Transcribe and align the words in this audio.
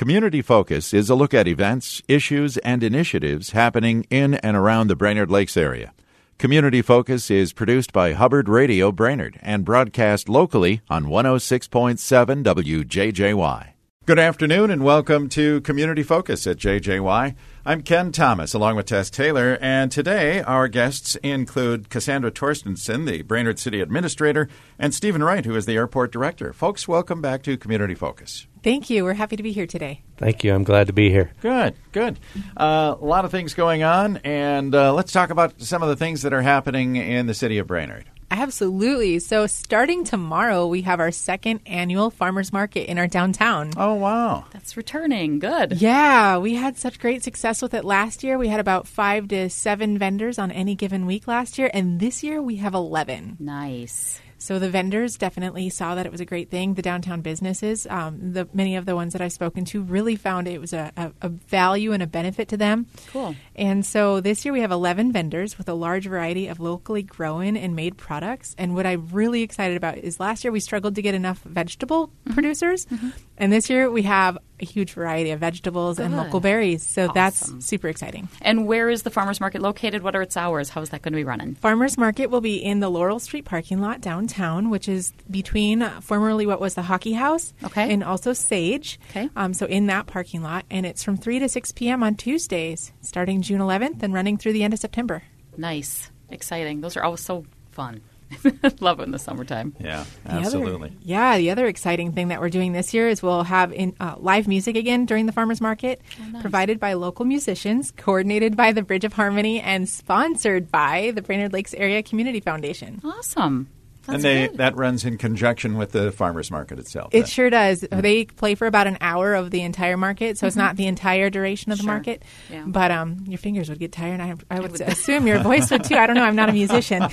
Community 0.00 0.40
Focus 0.40 0.94
is 0.94 1.10
a 1.10 1.14
look 1.14 1.34
at 1.34 1.46
events, 1.46 2.00
issues, 2.08 2.56
and 2.56 2.82
initiatives 2.82 3.50
happening 3.50 4.06
in 4.08 4.32
and 4.32 4.56
around 4.56 4.86
the 4.86 4.96
Brainerd 4.96 5.30
Lakes 5.30 5.58
area. 5.58 5.92
Community 6.38 6.80
Focus 6.80 7.30
is 7.30 7.52
produced 7.52 7.92
by 7.92 8.14
Hubbard 8.14 8.48
Radio 8.48 8.92
Brainerd 8.92 9.38
and 9.42 9.62
broadcast 9.62 10.26
locally 10.26 10.80
on 10.88 11.04
106.7 11.04 12.42
WJJY. 12.42 13.72
Good 14.06 14.18
afternoon 14.18 14.70
and 14.70 14.82
welcome 14.82 15.28
to 15.28 15.60
Community 15.60 16.02
Focus 16.02 16.46
at 16.46 16.56
JJY. 16.56 17.34
I'm 17.66 17.82
Ken 17.82 18.10
Thomas 18.10 18.54
along 18.54 18.76
with 18.76 18.86
Tess 18.86 19.10
Taylor, 19.10 19.58
and 19.60 19.92
today 19.92 20.40
our 20.40 20.66
guests 20.66 21.16
include 21.16 21.90
Cassandra 21.90 22.30
Torstensen, 22.30 23.04
the 23.04 23.20
Brainerd 23.20 23.58
City 23.58 23.82
Administrator, 23.82 24.48
and 24.78 24.94
Stephen 24.94 25.22
Wright, 25.22 25.44
who 25.44 25.54
is 25.54 25.66
the 25.66 25.76
Airport 25.76 26.10
Director. 26.10 26.54
Folks, 26.54 26.88
welcome 26.88 27.20
back 27.20 27.42
to 27.42 27.58
Community 27.58 27.94
Focus. 27.94 28.46
Thank 28.62 28.90
you. 28.90 29.04
We're 29.04 29.14
happy 29.14 29.36
to 29.36 29.42
be 29.42 29.52
here 29.52 29.66
today. 29.66 30.02
Thank 30.16 30.44
you. 30.44 30.54
I'm 30.54 30.64
glad 30.64 30.88
to 30.88 30.92
be 30.92 31.10
here. 31.10 31.32
Good, 31.40 31.74
good. 31.92 32.18
Uh, 32.56 32.94
a 33.00 33.04
lot 33.04 33.24
of 33.24 33.30
things 33.30 33.54
going 33.54 33.82
on, 33.82 34.18
and 34.18 34.74
uh, 34.74 34.92
let's 34.92 35.12
talk 35.12 35.30
about 35.30 35.60
some 35.60 35.82
of 35.82 35.88
the 35.88 35.96
things 35.96 36.22
that 36.22 36.32
are 36.32 36.42
happening 36.42 36.96
in 36.96 37.26
the 37.26 37.34
city 37.34 37.58
of 37.58 37.66
Brainerd. 37.66 38.04
Absolutely. 38.32 39.18
So, 39.18 39.46
starting 39.48 40.04
tomorrow, 40.04 40.66
we 40.68 40.82
have 40.82 41.00
our 41.00 41.10
second 41.10 41.60
annual 41.66 42.10
farmers 42.10 42.52
market 42.52 42.88
in 42.88 42.96
our 42.96 43.08
downtown. 43.08 43.72
Oh, 43.76 43.94
wow. 43.94 44.44
That's 44.52 44.76
returning. 44.76 45.40
Good. 45.40 45.80
Yeah, 45.80 46.38
we 46.38 46.54
had 46.54 46.78
such 46.78 47.00
great 47.00 47.24
success 47.24 47.60
with 47.60 47.74
it 47.74 47.84
last 47.84 48.22
year. 48.22 48.38
We 48.38 48.46
had 48.46 48.60
about 48.60 48.86
five 48.86 49.26
to 49.28 49.50
seven 49.50 49.98
vendors 49.98 50.38
on 50.38 50.52
any 50.52 50.76
given 50.76 51.06
week 51.06 51.26
last 51.26 51.58
year, 51.58 51.70
and 51.74 51.98
this 51.98 52.22
year 52.22 52.40
we 52.40 52.56
have 52.56 52.74
11. 52.74 53.38
Nice. 53.40 54.20
So 54.40 54.58
the 54.58 54.70
vendors 54.70 55.16
definitely 55.16 55.68
saw 55.68 55.94
that 55.94 56.06
it 56.06 56.12
was 56.12 56.20
a 56.20 56.24
great 56.24 56.50
thing. 56.50 56.74
The 56.74 56.82
downtown 56.82 57.20
businesses, 57.20 57.86
um, 57.88 58.32
the 58.32 58.48
many 58.54 58.76
of 58.76 58.86
the 58.86 58.96
ones 58.96 59.12
that 59.12 59.20
I've 59.20 59.32
spoken 59.32 59.66
to, 59.66 59.82
really 59.82 60.16
found 60.16 60.48
it 60.48 60.60
was 60.60 60.72
a, 60.72 60.90
a, 60.96 61.12
a, 61.20 61.28
value 61.28 61.92
and 61.92 62.02
a 62.02 62.06
benefit 62.06 62.48
to 62.48 62.56
them. 62.56 62.86
Cool. 63.08 63.36
And 63.54 63.84
so 63.84 64.20
this 64.20 64.44
year 64.44 64.52
we 64.52 64.62
have 64.62 64.70
11 64.70 65.12
vendors 65.12 65.58
with 65.58 65.68
a 65.68 65.74
large 65.74 66.06
variety 66.06 66.48
of 66.48 66.58
locally 66.58 67.02
grown 67.02 67.56
and 67.56 67.76
made 67.76 67.98
products. 67.98 68.54
And 68.56 68.74
what 68.74 68.86
I'm 68.86 69.08
really 69.12 69.42
excited 69.42 69.76
about 69.76 69.98
is 69.98 70.18
last 70.18 70.42
year 70.42 70.52
we 70.52 70.60
struggled 70.60 70.94
to 70.94 71.02
get 71.02 71.14
enough 71.14 71.42
vegetable 71.42 72.08
mm-hmm. 72.08 72.32
producers, 72.32 72.86
mm-hmm. 72.86 73.10
and 73.36 73.52
this 73.52 73.68
year 73.68 73.90
we 73.90 74.02
have 74.02 74.38
a 74.60 74.64
huge 74.64 74.92
variety 74.92 75.30
of 75.30 75.40
vegetables 75.40 75.96
Good. 75.96 76.06
and 76.06 76.16
local 76.16 76.40
berries. 76.40 76.86
So 76.86 77.04
awesome. 77.04 77.14
that's 77.14 77.66
super 77.66 77.88
exciting. 77.88 78.28
And 78.42 78.66
where 78.66 78.88
is 78.88 79.02
the 79.02 79.10
farmers 79.10 79.40
market 79.40 79.62
located? 79.62 80.02
What 80.02 80.14
are 80.16 80.22
its 80.22 80.36
hours? 80.36 80.68
How 80.68 80.80
is 80.82 80.90
that 80.90 81.02
going 81.02 81.12
to 81.12 81.16
be 81.16 81.24
running? 81.24 81.54
Farmers 81.56 81.96
market 81.98 82.30
will 82.30 82.40
be 82.40 82.56
in 82.56 82.80
the 82.80 82.88
Laurel 82.88 83.18
Street 83.18 83.44
parking 83.44 83.80
lot 83.80 84.00
downtown, 84.00 84.70
which 84.70 84.88
is 84.88 85.12
between 85.30 85.82
uh, 85.82 86.00
formerly 86.00 86.46
what 86.46 86.60
was 86.60 86.74
the 86.74 86.82
hockey 86.82 87.12
house 87.12 87.52
okay. 87.64 87.92
and 87.92 88.04
also 88.04 88.32
Sage. 88.32 88.98
Okay. 89.10 89.28
Um, 89.36 89.54
so 89.54 89.66
in 89.66 89.86
that 89.86 90.06
parking 90.06 90.42
lot, 90.42 90.64
and 90.70 90.86
it's 90.86 91.02
from 91.02 91.16
3 91.16 91.38
to 91.40 91.48
6 91.48 91.72
p.m. 91.72 92.02
on 92.02 92.14
Tuesdays, 92.14 92.92
starting 93.02 93.42
June 93.42 93.60
11th 93.60 94.02
and 94.02 94.14
running 94.14 94.36
through 94.36 94.52
the 94.52 94.62
end 94.62 94.74
of 94.74 94.80
September. 94.80 95.22
Nice. 95.56 96.10
Exciting. 96.28 96.80
Those 96.80 96.96
are 96.96 97.02
always 97.02 97.20
so 97.20 97.44
fun. 97.70 98.00
Love 98.80 99.00
it 99.00 99.04
in 99.04 99.10
the 99.10 99.18
summertime. 99.18 99.74
Yeah, 99.80 100.04
absolutely. 100.26 100.88
The 100.88 100.94
other, 100.94 101.02
yeah, 101.02 101.38
the 101.38 101.50
other 101.50 101.66
exciting 101.66 102.12
thing 102.12 102.28
that 102.28 102.40
we're 102.40 102.50
doing 102.50 102.72
this 102.72 102.94
year 102.94 103.08
is 103.08 103.22
we'll 103.22 103.42
have 103.42 103.72
in, 103.72 103.94
uh, 104.00 104.16
live 104.18 104.48
music 104.48 104.76
again 104.76 105.06
during 105.06 105.26
the 105.26 105.32
farmers 105.32 105.60
market, 105.60 106.00
oh, 106.20 106.30
nice. 106.30 106.42
provided 106.42 106.80
by 106.80 106.94
local 106.94 107.24
musicians, 107.24 107.90
coordinated 107.90 108.56
by 108.56 108.72
the 108.72 108.82
Bridge 108.82 109.04
of 109.04 109.12
Harmony, 109.12 109.60
and 109.60 109.88
sponsored 109.88 110.70
by 110.70 111.12
the 111.14 111.22
Brainerd 111.22 111.52
Lakes 111.52 111.74
Area 111.74 112.02
Community 112.02 112.40
Foundation. 112.40 113.00
Awesome. 113.04 113.68
That's 114.06 114.14
and 114.16 114.24
they 114.24 114.48
good. 114.48 114.58
that 114.58 114.76
runs 114.76 115.04
in 115.04 115.18
conjunction 115.18 115.76
with 115.76 115.92
the 115.92 116.10
farmers 116.10 116.50
market 116.50 116.78
itself. 116.78 117.10
It 117.12 117.20
then. 117.20 117.26
sure 117.26 117.50
does. 117.50 117.82
Mm-hmm. 117.82 118.00
They 118.00 118.24
play 118.24 118.54
for 118.54 118.66
about 118.66 118.86
an 118.86 118.96
hour 119.00 119.34
of 119.34 119.50
the 119.50 119.60
entire 119.60 119.96
market, 119.96 120.38
so 120.38 120.40
mm-hmm. 120.40 120.46
it's 120.48 120.56
not 120.56 120.76
the 120.76 120.86
entire 120.86 121.28
duration 121.28 121.70
of 121.70 121.78
the 121.78 121.84
sure. 121.84 121.92
market. 121.92 122.22
Yeah. 122.50 122.64
But 122.66 122.90
um, 122.90 123.24
your 123.26 123.38
fingers 123.38 123.68
would 123.68 123.78
get 123.78 123.92
tired, 123.92 124.20
and 124.20 124.22
I, 124.22 124.26
I 124.50 124.60
would, 124.60 124.70
I 124.70 124.72
would 124.72 124.80
assume 124.80 125.26
your 125.26 125.40
voice 125.40 125.70
would 125.70 125.84
too. 125.84 125.96
I 125.96 126.06
don't 126.06 126.16
know. 126.16 126.24
I'm 126.24 126.36
not 126.36 126.48
a 126.48 126.52
musician. 126.52 127.02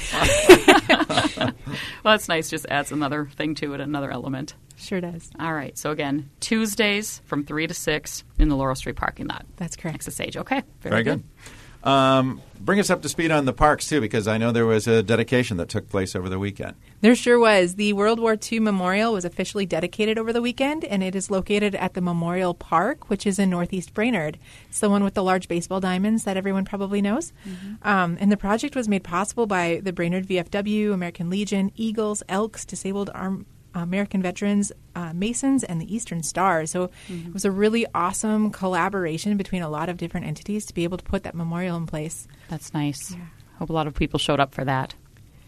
well, 2.08 2.16
it's 2.16 2.30
nice. 2.30 2.50
Just 2.50 2.66
adds 2.70 2.94
another 2.94 3.26
thing 3.36 3.54
to 3.56 3.73
it, 3.73 3.82
another 3.82 4.12
element. 4.12 4.54
Sure 4.78 5.02
does. 5.02 5.30
All 5.42 5.54
right. 5.54 5.78
So 5.78 5.92
again, 5.92 6.30
Tuesdays 6.40 7.22
from 7.26 7.44
three 7.44 7.68
to 7.68 7.73
six 7.73 8.23
in 8.40 8.48
the 8.48 8.56
Laurel 8.56 8.76
Street 8.76 8.95
parking 8.95 9.28
lot. 9.28 9.45
That's 9.58 9.76
correct. 9.76 9.95
Next 9.95 10.06
to 10.06 10.12
Sage. 10.12 10.38
Okay. 10.38 10.64
Very, 10.80 10.92
Very 10.92 11.04
good. 11.04 11.17
good. 11.17 11.44
Um, 11.83 12.42
bring 12.60 12.80
us 12.80 12.89
up 12.89 13.02
to 13.04 13.10
speed 13.10 13.32
on 13.32 13.45
the 13.45 13.54
parks 13.54 13.88
too, 13.88 14.02
because 14.02 14.27
I 14.27 14.38
know 14.38 14.52
there 14.52 14.65
was 14.65 14.88
a 14.88 15.04
dedication 15.04 15.58
that 15.58 15.70
took 15.70 15.89
place 15.89 16.15
over 16.15 16.30
the 16.30 16.39
weekend. 16.39 16.76
There 17.02 17.15
sure 17.15 17.39
was. 17.39 17.76
The 17.76 17.93
World 17.93 18.20
War 18.20 18.38
II 18.52 18.60
Memorial 18.60 19.14
was 19.14 19.26
officially 19.26 19.65
dedicated 19.65 20.17
over 20.17 20.33
the 20.33 20.42
weekend, 20.42 20.83
and 20.83 21.04
it 21.04 21.16
is 21.16 21.30
located 21.30 21.76
at 21.76 21.93
the 21.93 22.02
Memorial 22.02 22.54
Park, 22.54 23.10
which 23.10 23.26
is 23.26 23.39
in 23.39 23.49
Northeast 23.49 23.93
Brainerd. 23.93 24.37
It's 24.70 24.80
the 24.80 24.89
one 24.89 25.04
with 25.04 25.14
the 25.14 25.23
large 25.23 25.48
baseball 25.48 25.80
diamonds 25.80 26.23
that 26.23 26.37
everyone 26.37 26.66
probably 26.66 27.02
knows. 27.02 27.32
Mm-hmm. 27.48 27.87
Um, 27.87 28.17
and 28.20 28.32
the 28.32 28.37
project 28.37 28.76
was 28.76 28.87
made 28.87 29.04
possible 29.04 29.45
by 29.45 29.80
the 29.83 29.93
Brainerd 29.93 30.27
VFW, 30.27 30.93
American 30.93 31.30
Legion, 31.30 31.71
Eagles, 31.76 32.23
Elks, 32.27 32.66
Disabled 32.66 33.10
Arm 33.14 33.45
American 33.82 34.21
Veterans, 34.21 34.71
uh, 34.95 35.14
Masons, 35.14 35.64
and 35.64 35.82
the 35.82 35.93
Eastern 35.93 36.23
Star. 36.23 36.65
So 36.65 36.88
mm-hmm. 37.10 37.27
it 37.27 37.33
was 37.33 37.45
a 37.45 37.52
really 37.52 37.86
awesome 37.93 38.52
collaboration 38.52 39.38
between 39.38 39.61
a 39.61 39.70
lot 39.70 39.89
of 39.89 39.98
different 39.98 40.26
entities 40.26 40.65
to 40.65 40.73
be 40.73 40.83
able 40.83 40.98
to 40.98 41.04
put 41.04 41.23
that 41.23 41.36
memorial 41.36 41.77
in 41.77 41.86
place. 41.86 42.27
That's 42.49 42.73
nice. 42.73 43.11
Yeah. 43.11 43.20
Hope 43.60 43.70
a 43.70 43.73
lot 43.73 43.87
of 43.87 43.95
people 43.95 44.20
showed 44.20 44.39
up 44.39 44.54
for 44.54 44.66
that. 44.66 44.95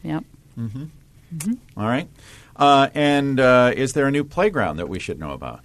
Yep. 0.03 0.23
Mm-hmm. 0.57 0.85
Mm-hmm. 1.35 1.53
All 1.79 1.88
right. 1.88 2.07
Uh, 2.56 2.89
and 2.94 3.39
uh, 3.39 3.72
is 3.75 3.94
there 3.94 4.07
a 4.07 4.12
new 4.12 4.23
playground 4.23 4.78
that 4.78 4.89
we 4.89 5.00
should 5.00 5.19
know 5.19 5.31
about? 5.31 5.62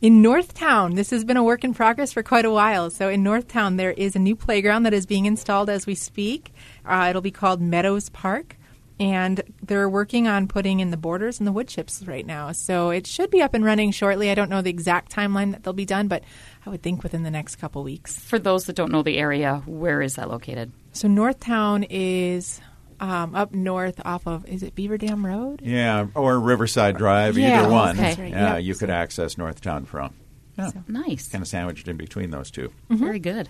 In 0.00 0.22
Northtown, 0.22 0.96
this 0.96 1.10
has 1.10 1.24
been 1.24 1.38
a 1.38 1.42
work 1.42 1.64
in 1.64 1.72
progress 1.72 2.12
for 2.12 2.22
quite 2.22 2.44
a 2.44 2.50
while. 2.50 2.90
So 2.90 3.08
in 3.08 3.24
Northtown, 3.24 3.78
there 3.78 3.92
is 3.92 4.14
a 4.14 4.18
new 4.18 4.36
playground 4.36 4.82
that 4.82 4.92
is 4.92 5.06
being 5.06 5.24
installed 5.24 5.70
as 5.70 5.86
we 5.86 5.94
speak. 5.94 6.52
Uh, 6.84 7.06
it'll 7.08 7.22
be 7.22 7.30
called 7.30 7.62
Meadows 7.62 8.10
Park 8.10 8.56
and 9.00 9.42
they're 9.62 9.88
working 9.88 10.28
on 10.28 10.46
putting 10.46 10.80
in 10.80 10.90
the 10.90 10.96
borders 10.96 11.40
and 11.40 11.46
the 11.46 11.52
wood 11.52 11.68
chips 11.68 12.02
right 12.06 12.24
now. 12.24 12.52
So 12.52 12.90
it 12.90 13.06
should 13.06 13.30
be 13.30 13.42
up 13.42 13.54
and 13.54 13.64
running 13.64 13.90
shortly. 13.90 14.30
I 14.30 14.34
don't 14.34 14.50
know 14.50 14.62
the 14.62 14.70
exact 14.70 15.12
timeline 15.12 15.52
that 15.52 15.64
they'll 15.64 15.72
be 15.72 15.84
done, 15.84 16.08
but 16.08 16.22
I 16.64 16.70
would 16.70 16.82
think 16.82 17.02
within 17.02 17.22
the 17.24 17.30
next 17.30 17.56
couple 17.56 17.82
weeks. 17.82 18.18
For 18.18 18.38
those 18.38 18.66
that 18.66 18.76
don't 18.76 18.92
know 18.92 19.02
the 19.02 19.18
area, 19.18 19.62
where 19.66 20.00
is 20.00 20.14
that 20.14 20.30
located? 20.30 20.72
So 20.92 21.08
Northtown 21.08 21.86
is 21.90 22.60
um, 23.00 23.34
up 23.34 23.52
north 23.52 24.00
off 24.04 24.26
of 24.26 24.46
is 24.46 24.62
it 24.62 24.74
Beaver 24.74 24.98
Dam 24.98 25.26
Road? 25.26 25.60
Yeah, 25.62 26.06
or 26.14 26.38
Riverside 26.38 26.96
Drive, 26.96 27.36
yeah, 27.36 27.62
either 27.62 27.72
one. 27.72 27.98
Okay. 27.98 28.22
Right. 28.22 28.30
Yeah, 28.30 28.54
yep. 28.54 28.64
you 28.64 28.74
could 28.74 28.90
access 28.90 29.34
Northtown 29.34 29.86
from. 29.86 30.14
Yeah. 30.56 30.68
So, 30.68 30.84
nice. 30.86 31.28
Kind 31.28 31.42
of 31.42 31.48
sandwiched 31.48 31.88
in 31.88 31.96
between 31.96 32.30
those 32.30 32.50
2 32.50 32.68
mm-hmm. 32.68 32.96
Very 32.96 33.18
good. 33.18 33.48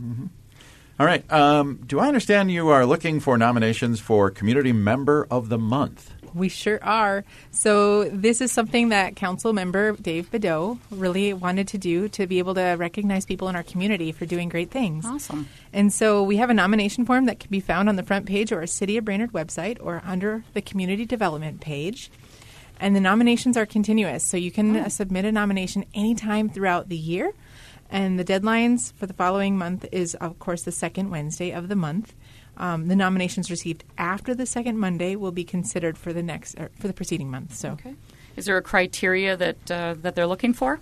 Mm-hmm. 0.00 0.26
All 0.98 1.04
right. 1.04 1.30
Um, 1.30 1.80
do 1.86 1.98
I 1.98 2.08
understand 2.08 2.50
you 2.50 2.68
are 2.68 2.86
looking 2.86 3.20
for 3.20 3.36
nominations 3.36 4.00
for 4.00 4.30
Community 4.30 4.72
Member 4.72 5.26
of 5.30 5.50
the 5.50 5.58
Month? 5.58 6.14
We 6.32 6.48
sure 6.48 6.78
are. 6.82 7.24
So 7.50 8.04
this 8.04 8.40
is 8.40 8.50
something 8.50 8.90
that 8.90 9.14
Council 9.14 9.52
Member 9.52 9.92
Dave 9.92 10.30
Badeaux 10.30 10.78
really 10.90 11.34
wanted 11.34 11.68
to 11.68 11.78
do 11.78 12.08
to 12.10 12.26
be 12.26 12.38
able 12.38 12.54
to 12.54 12.76
recognize 12.78 13.26
people 13.26 13.48
in 13.48 13.56
our 13.56 13.62
community 13.62 14.10
for 14.12 14.24
doing 14.24 14.48
great 14.48 14.70
things. 14.70 15.04
Awesome. 15.04 15.48
And 15.72 15.92
so 15.92 16.22
we 16.22 16.36
have 16.36 16.48
a 16.48 16.54
nomination 16.54 17.04
form 17.04 17.26
that 17.26 17.40
can 17.40 17.50
be 17.50 17.60
found 17.60 17.90
on 17.90 17.96
the 17.96 18.02
front 18.02 18.26
page 18.26 18.50
of 18.52 18.58
our 18.58 18.66
City 18.66 18.96
of 18.96 19.04
Brainerd 19.04 19.32
website 19.32 19.76
or 19.80 20.02
under 20.04 20.44
the 20.54 20.62
Community 20.62 21.04
Development 21.04 21.60
page. 21.60 22.10
And 22.78 22.94
the 22.94 23.00
nominations 23.00 23.56
are 23.56 23.66
continuous, 23.66 24.22
so 24.22 24.36
you 24.36 24.50
can 24.50 24.76
oh. 24.76 24.88
submit 24.88 25.24
a 25.24 25.32
nomination 25.32 25.84
anytime 25.94 26.48
throughout 26.50 26.88
the 26.88 26.96
year. 26.96 27.32
And 27.90 28.18
the 28.18 28.24
deadlines 28.24 28.92
for 28.94 29.06
the 29.06 29.14
following 29.14 29.56
month 29.56 29.86
is, 29.92 30.14
of 30.16 30.38
course, 30.38 30.62
the 30.62 30.72
second 30.72 31.10
Wednesday 31.10 31.52
of 31.52 31.68
the 31.68 31.76
month. 31.76 32.14
Um, 32.58 32.88
the 32.88 32.96
nominations 32.96 33.50
received 33.50 33.84
after 33.98 34.34
the 34.34 34.46
second 34.46 34.78
Monday 34.78 35.14
will 35.14 35.32
be 35.32 35.44
considered 35.44 35.98
for 35.98 36.12
the 36.12 36.22
next 36.22 36.56
for 36.78 36.86
the 36.86 36.94
preceding 36.94 37.30
month. 37.30 37.54
So, 37.54 37.72
okay. 37.72 37.94
is 38.34 38.46
there 38.46 38.56
a 38.56 38.62
criteria 38.62 39.36
that 39.36 39.70
uh, 39.70 39.94
that 40.00 40.14
they're 40.14 40.26
looking 40.26 40.54
for? 40.54 40.80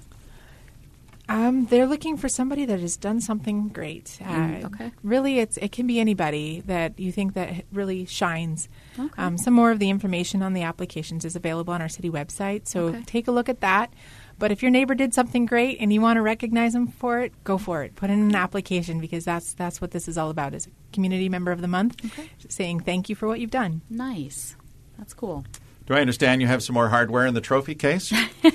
Um, 1.28 1.66
they're 1.66 1.86
looking 1.86 2.18
for 2.18 2.28
somebody 2.28 2.66
that 2.66 2.80
has 2.80 2.96
done 2.96 3.20
something 3.20 3.68
great. 3.68 4.18
Mm, 4.20 4.62
uh, 4.62 4.66
okay. 4.66 4.92
Really, 5.02 5.38
it's 5.38 5.56
it 5.56 5.72
can 5.72 5.86
be 5.86 5.98
anybody 5.98 6.60
that 6.66 6.98
you 7.00 7.12
think 7.12 7.32
that 7.34 7.64
really 7.72 8.04
shines. 8.04 8.68
Okay. 8.98 9.08
Um, 9.16 9.38
some 9.38 9.54
more 9.54 9.70
of 9.70 9.78
the 9.78 9.88
information 9.88 10.42
on 10.42 10.52
the 10.52 10.62
applications 10.62 11.24
is 11.24 11.34
available 11.34 11.72
on 11.72 11.80
our 11.80 11.88
city 11.88 12.10
website, 12.10 12.68
so 12.68 12.88
okay. 12.88 13.02
take 13.06 13.26
a 13.26 13.32
look 13.32 13.48
at 13.48 13.60
that. 13.60 13.92
But 14.38 14.52
if 14.52 14.62
your 14.62 14.70
neighbor 14.70 14.94
did 14.94 15.14
something 15.14 15.46
great 15.46 15.78
and 15.80 15.92
you 15.92 16.00
want 16.00 16.16
to 16.16 16.22
recognize 16.22 16.72
them 16.72 16.88
for 16.88 17.20
it, 17.20 17.32
go 17.44 17.58
for 17.58 17.82
it. 17.82 17.94
Put 17.94 18.10
in 18.10 18.20
an 18.20 18.34
application 18.34 19.00
because 19.00 19.24
that's 19.24 19.54
that's 19.54 19.80
what 19.80 19.92
this 19.92 20.08
is 20.08 20.18
all 20.18 20.30
about. 20.30 20.54
Is 20.54 20.66
a 20.66 20.70
community 20.92 21.28
member 21.28 21.52
of 21.52 21.60
the 21.60 21.68
month 21.68 22.04
okay. 22.04 22.30
saying 22.48 22.80
thank 22.80 23.08
you 23.08 23.14
for 23.14 23.28
what 23.28 23.40
you've 23.40 23.50
done. 23.50 23.82
Nice. 23.88 24.56
That's 24.98 25.14
cool. 25.14 25.44
Do 25.86 25.94
I 25.94 26.00
understand 26.00 26.40
you 26.40 26.46
have 26.46 26.62
some 26.62 26.74
more 26.74 26.88
hardware 26.88 27.26
in 27.26 27.34
the 27.34 27.42
trophy 27.42 27.74
case? 27.74 28.10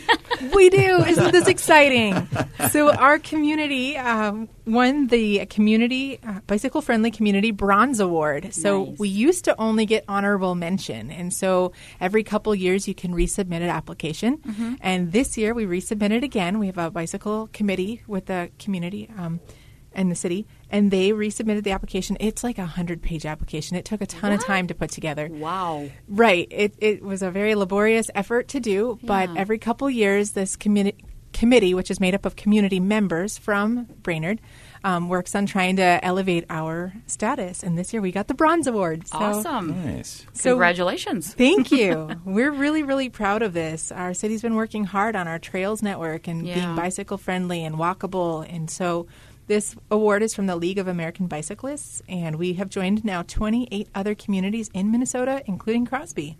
we 0.54 0.70
do. 0.70 1.04
Isn't 1.06 1.32
this 1.32 1.48
exciting? 1.48 2.28
So 2.72 2.92
our 2.94 3.18
community 3.20 3.98
um, 3.98 4.50
won 4.68 5.08
the 5.08 5.46
community 5.46 6.20
uh, 6.28 6.42
bicycle 6.46 6.82
friendly 6.82 7.10
community 7.10 7.52
bronze 7.52 8.00
award. 8.02 8.54
So 8.54 8.84
Nice. 8.86 9.00
we 9.00 9.08
used 9.10 9.46
to 9.46 9.56
only 9.60 9.86
get 9.86 10.04
honorable 10.10 10.56
mention, 10.56 11.10
and 11.10 11.34
so 11.34 11.72
every 12.02 12.22
couple 12.22 12.54
years 12.54 12.86
you 12.88 12.94
can 12.94 13.14
resubmit 13.14 13.62
an 13.62 13.70
application. 13.70 14.78
And 14.82 15.14
this 15.14 15.38
year 15.38 15.54
we 15.54 15.66
resubmitted 15.66 16.22
again. 16.22 16.60
We 16.60 16.68
have 16.68 16.78
a 16.78 16.92
bicycle 16.92 17.50
committee 17.54 18.04
with 18.08 18.26
the 18.26 18.52
community. 18.60 19.10
Um, 19.18 19.40
and 19.94 20.12
the 20.12 20.16
city, 20.16 20.46
and 20.72 20.92
they 20.92 21.10
resubmitted 21.12 21.64
the 21.64 21.72
application. 21.72 22.18
It's 22.20 22.44
like 22.44 22.58
a 22.58 22.66
hundred 22.66 23.02
page 23.02 23.26
application. 23.26 23.76
It 23.78 23.86
took 23.86 24.02
a 24.02 24.06
ton 24.06 24.32
of 24.32 24.44
time 24.44 24.68
to 24.68 24.76
put 24.76 24.90
together. 24.92 25.28
Wow. 25.32 25.90
Right. 26.08 26.48
It, 26.52 26.76
it 26.80 27.02
was 27.02 27.22
a 27.22 27.32
very 27.32 27.56
laborious 27.56 28.10
effort 28.16 28.48
to 28.50 28.60
do, 28.60 29.00
but 29.04 29.30
Yeah. 29.30 29.40
every 29.40 29.58
couple 29.60 29.90
years, 29.90 30.32
this 30.32 30.56
communi- 30.56 30.96
committee, 31.34 31.74
which 31.74 31.92
is 31.92 32.00
made 32.00 32.16
up 32.16 32.26
of 32.26 32.36
community 32.36 32.80
members 32.80 33.38
from 33.38 33.86
Brainerd, 34.02 34.42
um, 34.84 35.10
works 35.10 35.36
on 35.36 35.46
trying 35.46 35.76
to 35.76 36.00
elevate 36.04 36.46
our 36.50 36.94
status. 37.06 37.62
And 37.64 37.78
this 37.78 37.94
year 37.94 38.02
we 38.02 38.12
got 38.12 38.28
the 38.28 38.34
Bronze 38.34 38.66
Award. 38.66 39.08
So 39.08 39.18
Awesome. 39.18 39.86
nice. 39.86 40.26
So- 40.34 40.52
Congratulations. 40.52 41.34
Thank 41.34 41.72
you. 41.72 42.10
We're 42.26 42.52
really, 42.52 42.82
really 42.84 43.10
proud 43.10 43.42
of 43.44 43.54
this. 43.54 43.92
Our 43.92 44.14
city's 44.14 44.42
been 44.42 44.56
working 44.56 44.86
hard 44.86 45.16
on 45.16 45.28
our 45.28 45.38
trails 45.40 45.82
network 45.84 46.28
and 46.28 46.48
Yeah. 46.48 46.56
being 46.56 46.76
bicycle 46.76 47.18
friendly 47.18 47.64
and 47.64 47.76
walkable. 47.76 48.46
And 48.52 48.70
so 48.70 49.06
this 49.50 49.76
award 49.90 50.22
is 50.22 50.36
from 50.36 50.46
the 50.46 50.56
League 50.56 50.78
of 50.78 50.88
American 50.88 51.26
Bicyclists, 51.26 52.04
and 52.08 52.38
we 52.38 52.54
have 52.54 52.70
joined 52.70 53.04
now 53.04 53.24
28 53.24 53.90
other 53.96 54.14
communities 54.14 54.70
in 54.76 54.92
Minnesota, 54.92 55.42
including 55.48 55.86
Crosby. 55.86 56.38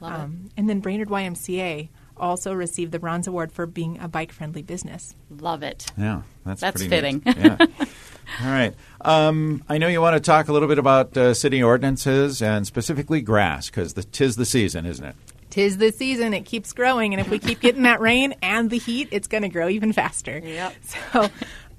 Love 0.00 0.12
it. 0.12 0.24
Um, 0.24 0.50
and 0.56 0.68
then 0.68 0.80
Brainerd 0.80 1.08
YMCA 1.08 1.88
also 2.16 2.52
received 2.52 2.90
the 2.90 2.98
Bronze 2.98 3.28
Award 3.28 3.52
for 3.52 3.66
being 3.66 4.00
a 4.00 4.08
bike 4.08 4.32
friendly 4.32 4.62
business. 4.62 5.14
Love 5.30 5.62
it. 5.62 5.86
Yeah, 5.96 6.22
that's 6.44 6.60
That's 6.60 6.76
pretty 6.76 6.90
fitting. 6.90 7.22
Yeah. 7.24 7.56
All 8.42 8.50
right. 8.50 8.74
Um, 9.00 9.62
I 9.68 9.78
know 9.78 9.86
you 9.86 10.00
want 10.00 10.14
to 10.16 10.20
talk 10.20 10.48
a 10.48 10.52
little 10.52 10.68
bit 10.68 10.78
about 10.78 11.16
uh, 11.16 11.34
city 11.34 11.62
ordinances 11.62 12.42
and 12.42 12.66
specifically 12.66 13.20
grass 13.20 13.70
because 13.70 13.94
the 13.94 14.02
tis 14.02 14.34
the 14.34 14.44
season, 14.44 14.86
isn't 14.86 15.04
it? 15.04 15.14
Tis 15.50 15.78
the 15.78 15.92
season, 15.92 16.34
it 16.34 16.44
keeps 16.46 16.72
growing, 16.72 17.12
and 17.12 17.20
if 17.20 17.28
we 17.28 17.38
keep 17.38 17.60
getting 17.60 17.82
that 17.82 18.00
rain 18.00 18.34
and 18.42 18.70
the 18.70 18.78
heat, 18.78 19.08
it's 19.10 19.26
going 19.26 19.42
to 19.42 19.48
grow 19.48 19.68
even 19.68 19.92
faster. 19.92 20.38
Yep. 20.38 20.74
So, 21.12 21.28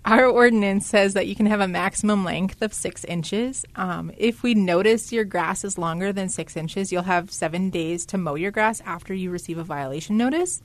our 0.03 0.25
ordinance 0.25 0.87
says 0.87 1.13
that 1.13 1.27
you 1.27 1.35
can 1.35 1.45
have 1.45 1.59
a 1.59 1.67
maximum 1.67 2.23
length 2.25 2.61
of 2.61 2.73
six 2.73 3.03
inches. 3.03 3.65
Um, 3.75 4.11
if 4.17 4.41
we 4.41 4.55
notice 4.55 5.11
your 5.11 5.23
grass 5.25 5.63
is 5.63 5.77
longer 5.77 6.11
than 6.11 6.27
six 6.29 6.57
inches, 6.57 6.91
you'll 6.91 7.03
have 7.03 7.31
seven 7.31 7.69
days 7.69 8.05
to 8.07 8.17
mow 8.17 8.35
your 8.35 8.51
grass 8.51 8.81
after 8.85 9.13
you 9.13 9.29
receive 9.29 9.57
a 9.59 9.63
violation 9.63 10.17
notice. 10.17 10.61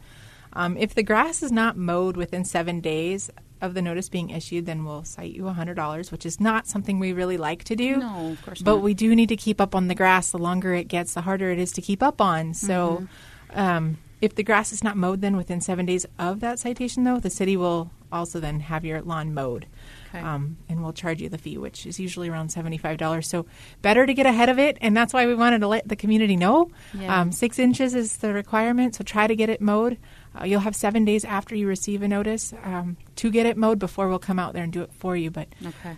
Um, 0.54 0.76
if 0.78 0.94
the 0.94 1.02
grass 1.02 1.42
is 1.42 1.52
not 1.52 1.76
mowed 1.76 2.16
within 2.16 2.44
seven 2.46 2.80
days 2.80 3.30
of 3.60 3.74
the 3.74 3.82
notice 3.82 4.08
being 4.08 4.30
issued, 4.30 4.64
then 4.64 4.84
we'll 4.84 5.04
cite 5.04 5.32
you 5.34 5.42
$100, 5.42 6.10
which 6.12 6.24
is 6.24 6.40
not 6.40 6.66
something 6.66 6.98
we 6.98 7.12
really 7.12 7.36
like 7.36 7.64
to 7.64 7.76
do. 7.76 7.96
No, 7.98 8.30
of 8.32 8.42
course 8.42 8.62
But 8.62 8.76
not. 8.76 8.82
we 8.82 8.94
do 8.94 9.14
need 9.14 9.28
to 9.28 9.36
keep 9.36 9.60
up 9.60 9.74
on 9.74 9.88
the 9.88 9.94
grass. 9.94 10.30
The 10.30 10.38
longer 10.38 10.72
it 10.74 10.88
gets, 10.88 11.12
the 11.14 11.20
harder 11.22 11.50
it 11.50 11.58
is 11.58 11.72
to 11.72 11.82
keep 11.82 12.02
up 12.02 12.20
on. 12.22 12.54
So, 12.54 13.06
Mm-hmm. 13.52 13.58
um, 13.60 13.98
if 14.26 14.34
the 14.34 14.42
grass 14.42 14.72
is 14.72 14.84
not 14.84 14.96
mowed, 14.96 15.20
then 15.22 15.36
within 15.36 15.60
seven 15.60 15.86
days 15.86 16.04
of 16.18 16.40
that 16.40 16.58
citation, 16.58 17.04
though, 17.04 17.18
the 17.18 17.30
city 17.30 17.56
will 17.56 17.90
also 18.12 18.38
then 18.40 18.60
have 18.60 18.84
your 18.84 19.00
lawn 19.02 19.32
mowed. 19.34 19.66
Okay. 20.10 20.20
Um, 20.20 20.56
and 20.68 20.82
we'll 20.82 20.92
charge 20.92 21.20
you 21.20 21.28
the 21.28 21.38
fee, 21.38 21.58
which 21.58 21.86
is 21.86 21.98
usually 21.98 22.28
around 22.28 22.50
$75. 22.50 23.24
So, 23.24 23.46
better 23.82 24.06
to 24.06 24.14
get 24.14 24.26
ahead 24.26 24.48
of 24.48 24.58
it. 24.58 24.78
And 24.80 24.96
that's 24.96 25.12
why 25.12 25.26
we 25.26 25.34
wanted 25.34 25.60
to 25.60 25.68
let 25.68 25.88
the 25.88 25.96
community 25.96 26.36
know. 26.36 26.70
Yeah. 26.94 27.20
Um, 27.20 27.32
six 27.32 27.58
inches 27.58 27.94
is 27.94 28.18
the 28.18 28.32
requirement. 28.32 28.94
So, 28.94 29.04
try 29.04 29.26
to 29.26 29.34
get 29.36 29.48
it 29.48 29.60
mowed. 29.60 29.98
Uh, 30.38 30.44
you'll 30.44 30.60
have 30.60 30.76
seven 30.76 31.04
days 31.04 31.24
after 31.24 31.54
you 31.54 31.66
receive 31.66 32.02
a 32.02 32.08
notice 32.08 32.52
um, 32.62 32.96
to 33.16 33.30
get 33.30 33.46
it 33.46 33.56
mowed 33.56 33.78
before 33.78 34.08
we'll 34.08 34.18
come 34.18 34.38
out 34.38 34.52
there 34.52 34.62
and 34.64 34.72
do 34.72 34.82
it 34.82 34.92
for 34.92 35.16
you. 35.16 35.30
But 35.30 35.48
Okay. 35.64 35.96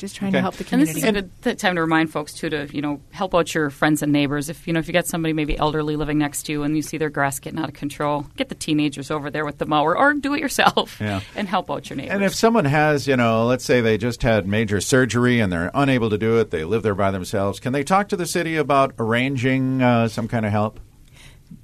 Just 0.00 0.16
trying 0.16 0.30
Okay. 0.30 0.38
to 0.38 0.42
help 0.42 0.56
the 0.56 0.64
community. 0.64 1.02
And 1.02 1.16
this 1.16 1.24
is 1.24 1.30
a 1.30 1.42
good 1.42 1.58
time 1.58 1.76
to 1.76 1.80
remind 1.80 2.10
folks 2.10 2.32
too 2.32 2.50
to 2.50 2.68
you 2.74 2.82
know 2.82 3.00
help 3.12 3.34
out 3.34 3.54
your 3.54 3.70
friends 3.70 4.02
and 4.02 4.10
neighbors. 4.12 4.48
If 4.48 4.66
you 4.66 4.72
know 4.72 4.80
if 4.80 4.86
you 4.88 4.92
got 4.92 5.06
somebody 5.06 5.32
maybe 5.32 5.56
elderly 5.58 5.96
living 5.96 6.18
next 6.18 6.44
to 6.44 6.52
you 6.52 6.62
and 6.64 6.74
you 6.74 6.82
see 6.82 6.98
their 6.98 7.10
grass 7.10 7.38
getting 7.38 7.58
out 7.60 7.68
of 7.68 7.74
control, 7.74 8.26
get 8.36 8.48
the 8.48 8.54
teenagers 8.54 9.10
over 9.10 9.30
there 9.30 9.44
with 9.44 9.58
the 9.58 9.66
mower 9.66 9.96
or 9.96 10.14
do 10.14 10.34
it 10.34 10.40
yourself 10.40 10.98
Yeah. 11.00 11.20
and 11.36 11.46
help 11.46 11.70
out 11.70 11.88
your 11.90 11.96
neighbors. 11.96 12.14
And 12.14 12.24
if 12.24 12.34
someone 12.34 12.64
has, 12.64 13.06
you 13.06 13.16
know, 13.16 13.46
let's 13.46 13.64
say 13.64 13.80
they 13.80 13.98
just 13.98 14.22
had 14.22 14.46
major 14.46 14.80
surgery 14.80 15.38
and 15.40 15.52
they're 15.52 15.70
unable 15.74 16.10
to 16.10 16.18
do 16.18 16.38
it, 16.38 16.50
they 16.50 16.64
live 16.64 16.82
there 16.82 16.94
by 16.94 17.10
themselves, 17.10 17.60
can 17.60 17.72
they 17.72 17.84
talk 17.84 18.08
to 18.08 18.16
the 18.16 18.26
city 18.26 18.56
about 18.56 18.94
arranging 18.98 19.82
uh, 19.82 20.08
some 20.08 20.26
kind 20.28 20.46
of 20.46 20.52
help? 20.52 20.80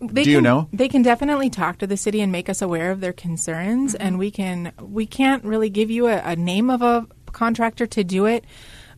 They 0.01 0.25
Do 0.25 0.31
you 0.31 0.37
can, 0.39 0.45
know? 0.45 0.69
They 0.73 0.89
can 0.89 1.03
definitely 1.03 1.49
talk 1.49 1.79
to 1.79 1.87
the 1.87 1.97
city 1.97 2.21
and 2.21 2.33
make 2.33 2.49
us 2.49 2.61
aware 2.61 2.91
of 2.91 3.01
their 3.01 3.13
concerns, 3.13 3.95
Mm-hmm. 3.95 4.03
and 4.07 4.19
we 4.19 4.31
can. 4.33 4.73
We 4.81 5.07
can't 5.07 5.45
really 5.45 5.71
give 5.71 5.91
you 5.93 6.09
a, 6.09 6.17
a 6.19 6.35
name 6.35 6.71
of 6.71 6.83
a 6.83 7.07
contractor 7.37 7.87
to 7.87 8.03
do 8.03 8.27
it, 8.27 8.45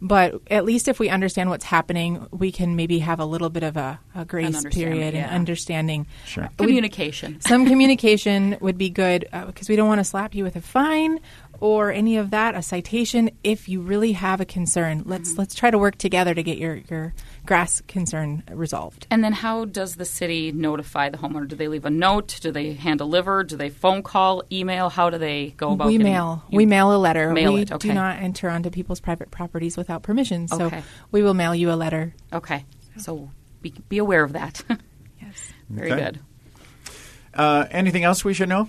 but 0.00 0.40
at 0.49 0.64
least 0.64 0.87
if 0.87 0.99
we 1.00 1.08
understand 1.08 1.50
what's 1.50 1.64
happening, 1.64 2.26
we 2.31 2.52
can 2.52 2.76
maybe 2.76 3.00
have 3.00 3.19
a 3.19 3.25
little 3.25 3.50
bit 3.50 3.64
of 3.64 3.76
a, 3.76 3.99
a 4.14 4.25
grace 4.25 4.56
understanding, 4.56 4.93
period 4.93 5.14
and 5.14 5.31
understanding. 5.31 6.06
Sure. 6.25 6.49
We- 6.58 6.67
Communication. 6.67 7.40
some 7.52 7.67
communication 7.67 8.56
would 8.61 8.79
be 8.79 8.90
good 8.90 9.26
uh, 9.32 9.46
because 9.46 9.69
we 9.69 9.75
don't 9.76 9.88
want 9.88 9.99
to 9.99 10.05
slap 10.05 10.35
you 10.35 10.44
with 10.44 10.56
a 10.56 10.61
fine 10.61 11.19
or 11.60 11.90
any 11.90 12.16
of 12.16 12.31
that, 12.31 12.55
a 12.55 12.62
citation. 12.62 13.31
If 13.43 13.69
you 13.69 13.81
really 13.81 14.12
have 14.12 14.40
a 14.40 14.44
concern, 14.44 15.02
let's 15.06 15.31
Mm-hmm. 15.31 15.40
let's 15.40 15.55
try 15.55 15.70
to 15.70 15.78
work 15.78 15.96
together 15.99 16.34
to 16.34 16.43
get 16.43 16.58
your 16.58 16.81
your 16.90 17.14
grass 17.46 17.81
concern 17.88 18.43
resolved. 18.50 19.06
And 19.10 19.25
then 19.25 19.32
how 19.32 19.64
does 19.64 19.96
the 19.96 20.05
city 20.05 20.52
notify 20.52 21.08
the 21.08 21.19
homeowner? 21.19 21.49
Do 21.49 21.56
they 21.56 21.69
leave 21.69 21.84
a 21.84 21.90
note? 21.90 22.38
Do 22.40 22.50
they 22.52 22.72
hand 22.75 22.99
deliver? 22.99 23.43
Do 23.44 23.56
they 23.56 23.70
phone 23.70 24.02
call, 24.02 24.43
email? 24.52 24.88
How 24.90 25.10
do 25.10 25.19
they 25.19 25.55
go 25.56 25.72
about 25.72 25.88
we 25.88 25.99
mail. 25.99 26.43
you- 26.50 26.56
we 26.58 26.66
mail 26.66 26.94
a 26.94 26.99
letter. 26.99 27.32
mail 27.32 27.55
we 27.55 27.62
it, 27.62 27.72
okay. 27.72 27.88
do 27.88 27.94
not 27.94 28.19
enter 28.19 28.49
onto 28.49 28.70
people's 28.70 29.00
private 29.00 29.31
properties 29.31 29.76
without 29.76 30.02
permission. 30.02 30.49
So 30.49 30.66
Okay. 30.66 30.82
we 31.10 31.22
will 31.22 31.34
mail 31.34 31.55
you 31.55 31.70
a 31.70 31.75
letter. 31.76 32.14
Okay. 32.32 32.64
So 32.99 33.31
be, 33.62 33.72
be 33.88 33.99
aware 33.99 34.22
of 34.25 34.32
that. 34.34 34.62
Yes. 35.20 35.52
Very 35.69 35.93
Okay. 35.93 36.05
good. 36.05 36.20
Uh, 37.34 37.66
anything 37.70 38.05
else 38.05 38.25
we 38.25 38.32
should 38.34 38.49
know? 38.49 38.69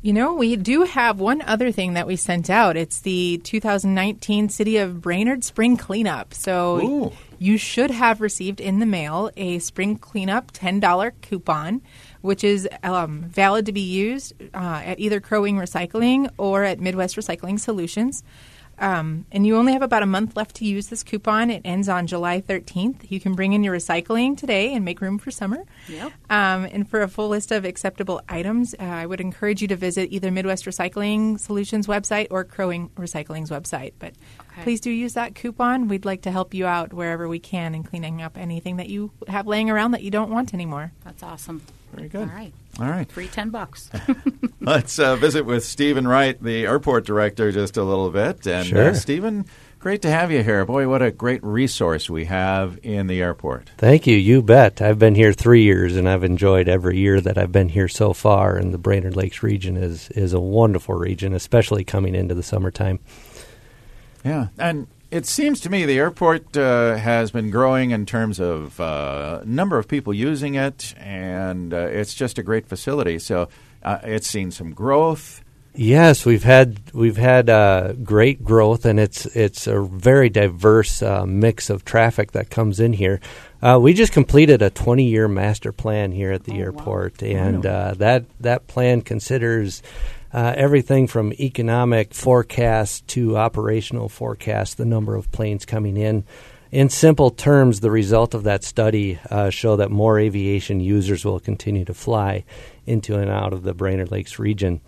You 0.00 0.12
know, 0.12 0.34
we 0.34 0.54
do 0.54 0.82
have 0.82 1.18
one 1.18 1.42
other 1.42 1.72
thing 1.72 1.94
that 1.94 2.06
we 2.06 2.14
sent 2.14 2.48
out. 2.48 2.76
It's 2.76 3.00
the 3.00 3.38
2019 3.38 4.48
City 4.48 4.76
of 4.76 5.00
Brainerd 5.00 5.42
Spring 5.42 5.76
Cleanup. 5.76 6.32
So 6.34 6.80
Ooh. 6.80 7.12
you 7.40 7.58
should 7.58 7.90
have 7.90 8.20
received 8.20 8.60
in 8.60 8.78
the 8.78 8.86
mail 8.86 9.30
a 9.36 9.58
spring 9.58 9.96
cleanup 9.96 10.52
$10 10.52 11.12
coupon, 11.20 11.82
which 12.20 12.44
is 12.44 12.68
um, 12.84 13.22
valid 13.22 13.66
to 13.66 13.72
be 13.72 13.80
used 13.80 14.34
uh, 14.54 14.82
at 14.84 15.00
either 15.00 15.18
Crow 15.18 15.42
Wing 15.42 15.56
Recycling 15.56 16.30
or 16.38 16.62
at 16.62 16.78
Midwest 16.78 17.16
Recycling 17.16 17.58
Solutions. 17.58 18.22
Um, 18.80 19.26
and 19.32 19.46
you 19.46 19.56
only 19.56 19.72
have 19.72 19.82
about 19.82 20.02
a 20.02 20.06
month 20.06 20.36
left 20.36 20.56
to 20.56 20.64
use 20.64 20.86
this 20.88 21.02
coupon. 21.02 21.50
It 21.50 21.62
ends 21.64 21.88
on 21.88 22.06
July 22.06 22.40
13th. 22.40 23.10
You 23.10 23.18
can 23.20 23.34
bring 23.34 23.52
in 23.52 23.64
your 23.64 23.74
recycling 23.74 24.36
today 24.36 24.72
and 24.74 24.84
make 24.84 25.00
room 25.00 25.18
for 25.18 25.30
summer. 25.30 25.64
Yep. 25.88 26.12
Um, 26.30 26.64
and 26.66 26.88
for 26.88 27.02
a 27.02 27.08
full 27.08 27.28
list 27.28 27.50
of 27.50 27.64
acceptable 27.64 28.20
items, 28.28 28.74
uh, 28.78 28.84
I 28.84 29.06
would 29.06 29.20
encourage 29.20 29.62
you 29.62 29.68
to 29.68 29.76
visit 29.76 30.10
either 30.12 30.30
Midwest 30.30 30.64
Recycling 30.64 31.40
Solutions 31.40 31.86
website 31.86 32.28
or 32.30 32.44
Crow 32.44 32.68
Wing 32.68 32.90
Recycling's 32.96 33.50
website. 33.50 33.92
But 33.98 34.14
Okay. 34.52 34.62
please 34.62 34.80
do 34.80 34.90
use 34.90 35.14
that 35.14 35.34
coupon. 35.34 35.88
We'd 35.88 36.04
like 36.04 36.22
to 36.22 36.30
help 36.30 36.54
you 36.54 36.66
out 36.66 36.92
wherever 36.92 37.28
we 37.28 37.38
can 37.38 37.74
in 37.74 37.82
cleaning 37.84 38.22
up 38.22 38.36
anything 38.38 38.76
that 38.76 38.88
you 38.88 39.10
have 39.28 39.46
laying 39.46 39.70
around 39.70 39.90
that 39.92 40.02
you 40.02 40.10
don't 40.10 40.30
want 40.30 40.52
anymore. 40.54 40.92
That's 41.04 41.22
awesome. 41.22 41.62
Very 41.92 42.08
good. 42.08 42.28
All 42.28 42.34
right. 42.34 42.52
All 42.80 42.88
right. 42.88 43.10
Free 43.10 43.26
10 43.28 43.50
bucks. 43.50 43.90
Let's 44.60 44.98
uh, 44.98 45.16
visit 45.16 45.44
with 45.44 45.64
Stephen 45.64 46.06
Wright, 46.06 46.40
the 46.42 46.64
airport 46.64 47.04
director, 47.06 47.50
just 47.52 47.76
a 47.76 47.82
little 47.82 48.10
bit. 48.10 48.46
And 48.46 48.66
Sure. 48.66 48.90
uh, 48.90 48.94
Stephen, 48.94 49.46
great 49.80 50.02
to 50.02 50.10
have 50.10 50.30
you 50.30 50.42
here. 50.44 50.64
Boy, 50.64 50.88
what 50.88 51.02
a 51.02 51.10
great 51.10 51.42
resource 51.42 52.08
we 52.08 52.26
have 52.26 52.78
in 52.84 53.06
the 53.08 53.20
airport. 53.20 53.70
Thank 53.78 54.06
you. 54.06 54.16
You 54.16 54.42
bet. 54.42 54.80
I've 54.80 54.98
been 54.98 55.14
here 55.16 55.32
three 55.32 55.62
years, 55.62 55.96
and 55.96 56.08
I've 56.08 56.22
enjoyed 56.24 56.68
every 56.68 56.98
year 56.98 57.20
that 57.20 57.36
I've 57.36 57.50
been 57.52 57.68
here 57.70 57.88
so 57.88 58.12
far. 58.12 58.56
And 58.56 58.72
the 58.72 58.78
Brainerd 58.78 59.16
Lakes 59.16 59.42
region 59.42 59.76
is 59.76 60.08
is 60.10 60.32
a 60.32 60.40
wonderful 60.40 60.94
region, 60.94 61.32
especially 61.34 61.82
coming 61.84 62.14
into 62.14 62.34
the 62.34 62.42
summertime. 62.44 63.00
Yeah, 64.24 64.48
and 64.58 64.86
it 65.10 65.26
seems 65.26 65.60
to 65.60 65.70
me 65.70 65.84
the 65.86 65.98
airport 65.98 66.56
uh, 66.56 66.96
has 66.96 67.30
been 67.30 67.50
growing 67.50 67.90
in 67.92 68.06
terms 68.06 68.38
of 68.40 68.78
uh, 68.80 69.40
number 69.44 69.78
of 69.78 69.88
people 69.88 70.12
using 70.12 70.54
it, 70.54 70.94
and 70.98 71.72
uh, 71.72 71.76
it's 71.78 72.14
just 72.14 72.38
a 72.38 72.42
great 72.42 72.66
facility. 72.66 73.18
So 73.18 73.48
uh, 73.82 73.98
it's 74.02 74.26
seen 74.26 74.50
some 74.50 74.72
growth. 74.72 75.42
Yes, 75.74 76.26
we've 76.26 76.42
had 76.42 76.80
we've 76.92 77.16
had 77.18 77.48
uh, 77.48 77.92
great 78.02 78.42
growth, 78.42 78.84
and 78.84 78.98
it's 78.98 79.26
it's 79.26 79.66
a 79.68 79.80
very 79.80 80.28
diverse 80.28 81.02
uh, 81.02 81.24
mix 81.24 81.70
of 81.70 81.84
traffic 81.84 82.32
that 82.32 82.50
comes 82.50 82.80
in 82.80 82.92
here. 82.92 83.20
Uh, 83.62 83.78
we 83.80 83.92
just 83.92 84.12
completed 84.12 84.60
a 84.60 84.70
20 84.70 85.04
year 85.04 85.28
master 85.28 85.70
plan 85.72 86.10
here 86.10 86.32
at 86.32 86.44
the 86.44 86.52
Oh, 86.52 86.56
wow. 86.56 86.60
airport, 86.62 87.22
and 87.22 87.64
uh, 87.64 87.94
that 87.98 88.24
that 88.40 88.66
plan 88.66 89.02
considers 89.02 89.82
uh, 90.32 90.54
everything 90.56 91.06
from 91.06 91.32
economic 91.34 92.14
forecast 92.14 93.06
to 93.08 93.36
operational 93.36 94.08
forecast, 94.08 94.76
the 94.76 94.84
number 94.84 95.14
of 95.14 95.30
planes 95.32 95.64
coming 95.64 95.96
in. 95.96 96.24
in 96.70 96.88
simple 96.88 97.30
terms, 97.30 97.80
the 97.80 97.90
result 97.90 98.34
of 98.34 98.44
that 98.44 98.62
study 98.62 99.18
uh, 99.30 99.48
show 99.50 99.76
that 99.76 99.90
more 99.90 100.18
aviation 100.18 100.80
users 100.80 101.24
will 101.24 101.40
continue 101.40 101.84
to 101.84 101.94
fly 101.94 102.44
into 102.86 103.16
and 103.18 103.30
out 103.30 103.52
of 103.52 103.62
the 103.62 103.74
Brainerd 103.74 104.10
Lakes 104.10 104.38
region. 104.38 104.80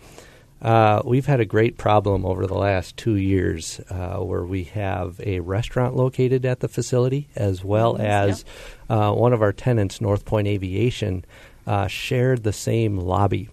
Uh, 0.61 1.01
we've 1.03 1.25
had 1.25 1.39
a 1.39 1.45
great 1.45 1.75
problem 1.77 2.23
over 2.23 2.45
the 2.45 2.57
last 2.57 2.95
two 2.95 3.15
years 3.15 3.81
uh, 3.89 4.17
where 4.17 4.45
we 4.45 4.65
have 4.65 5.19
a 5.21 5.39
restaurant 5.39 5.95
located 5.95 6.45
at 6.45 6.59
the 6.59 6.67
facility 6.67 7.27
as 7.35 7.63
well 7.63 7.97
as 7.99 8.45
uh, 8.87 9.11
one 9.11 9.33
of 9.33 9.41
our 9.41 9.51
tenants, 9.51 9.99
North 9.99 10.23
Point 10.23 10.47
Aviation, 10.47 11.25
uh, 11.65 11.87
shared 11.87 12.43
the 12.43 12.53
same 12.53 12.97
lobby. 12.97 13.49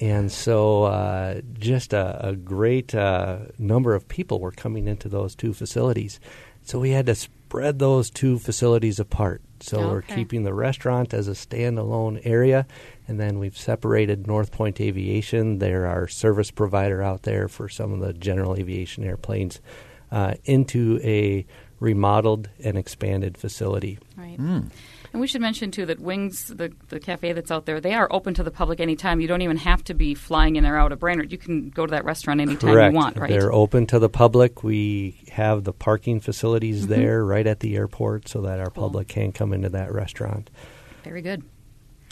And 0.00 0.30
so, 0.30 0.84
uh, 0.84 1.40
just 1.58 1.92
a, 1.92 2.28
a 2.28 2.36
great 2.36 2.94
uh, 2.94 3.38
number 3.58 3.94
of 3.94 4.06
people 4.08 4.38
were 4.38 4.52
coming 4.52 4.86
into 4.86 5.08
those 5.08 5.34
two 5.34 5.52
facilities. 5.52 6.20
So, 6.62 6.78
we 6.78 6.90
had 6.90 7.06
to 7.06 7.14
spread 7.14 7.78
those 7.78 8.10
two 8.10 8.38
facilities 8.38 9.00
apart. 9.00 9.40
So, 9.60 9.78
Okay. 9.78 9.86
we're 9.88 10.02
keeping 10.02 10.44
the 10.44 10.54
restaurant 10.54 11.12
as 11.12 11.26
a 11.26 11.32
standalone 11.32 12.20
area, 12.24 12.66
and 13.08 13.18
then 13.18 13.40
we've 13.40 13.58
separated 13.58 14.26
North 14.28 14.52
Point 14.52 14.80
Aviation. 14.80 15.58
They're 15.58 15.86
our 15.86 16.06
service 16.06 16.52
provider 16.52 17.02
out 17.02 17.22
there 17.24 17.48
for 17.48 17.68
some 17.68 17.92
of 17.92 17.98
the 18.00 18.12
general 18.12 18.54
aviation 18.56 19.02
airplanes 19.02 19.60
uh, 20.12 20.34
into 20.44 21.00
a 21.02 21.44
remodeled 21.80 22.48
and 22.62 22.78
expanded 22.78 23.36
facility. 23.36 23.98
Right. 24.16 24.38
And 25.18 25.20
we 25.20 25.26
should 25.26 25.40
mention 25.40 25.72
too 25.72 25.84
that 25.86 25.98
Wings, 25.98 26.46
the 26.46 26.72
the 26.90 27.00
cafe 27.00 27.32
that's 27.32 27.50
out 27.50 27.66
there, 27.66 27.80
they 27.80 27.92
are 27.94 28.06
open 28.12 28.34
to 28.34 28.44
the 28.44 28.52
public 28.52 28.78
anytime. 28.78 29.20
You 29.20 29.26
don't 29.26 29.42
even 29.42 29.56
have 29.56 29.82
to 29.86 29.94
be 29.94 30.14
flying 30.14 30.54
in 30.54 30.64
or 30.64 30.76
out 30.78 30.92
of 30.92 31.00
Brainerd. 31.00 31.32
You 31.32 31.38
can 31.38 31.70
go 31.70 31.84
to 31.86 31.90
that 31.90 32.04
restaurant 32.04 32.40
anytime 32.40 32.72
Correct. 32.72 32.92
you 32.92 32.96
want, 32.96 33.16
right? 33.16 33.28
They're 33.28 33.52
open 33.52 33.88
to 33.88 33.98
the 33.98 34.08
public. 34.08 34.62
We 34.62 35.16
have 35.32 35.64
the 35.64 35.72
parking 35.72 36.20
facilities 36.20 36.82
Mm-hmm. 36.82 36.92
there 36.92 37.24
right 37.24 37.48
at 37.48 37.58
the 37.58 37.74
airport 37.74 38.28
so 38.28 38.42
that 38.42 38.60
our 38.60 38.70
public 38.70 39.08
can 39.08 39.32
come 39.32 39.52
into 39.52 39.70
that 39.70 39.92
restaurant. 39.92 40.50
Very 41.02 41.20
good. 41.22 41.42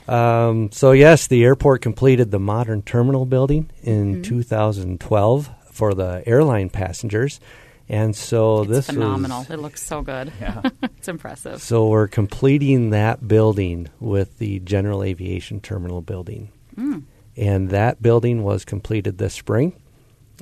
Um, 0.09 0.73
so, 0.73 0.91
yes, 0.91 1.29
the 1.29 1.45
airport 1.45 1.83
completed 1.83 2.33
the 2.33 2.41
modern 2.41 2.83
terminal 2.83 3.25
building 3.25 3.71
in 3.85 4.15
Mm-hmm. 4.17 4.23
2012 4.23 5.49
for 5.71 5.95
the 5.95 6.25
airline 6.27 6.71
passengers. 6.71 7.39
And 7.89 8.17
so 8.17 8.63
it's 8.63 8.71
this 8.71 8.87
phenomenal. 8.87 9.41
was 9.41 9.51
it 9.51 9.59
looks 9.59 9.83
so 9.83 10.03
good. 10.03 10.33
Yeah. 10.41 10.63
it's 10.83 11.09
impressive. 11.09 11.63
So 11.63 11.89
we're 11.89 12.09
completing 12.09 12.91
that 12.91 13.29
building 13.29 13.89
with 14.01 14.39
the 14.39 14.59
General 14.61 15.05
Aviation 15.05 15.61
Terminal 15.61 16.03
building. 16.03 16.51
Mm. 16.77 17.05
And 17.37 17.71
that 17.71 18.03
building 18.03 18.43
was 18.43 18.65
completed 18.65 19.19
this 19.19 19.35
spring. 19.35 19.81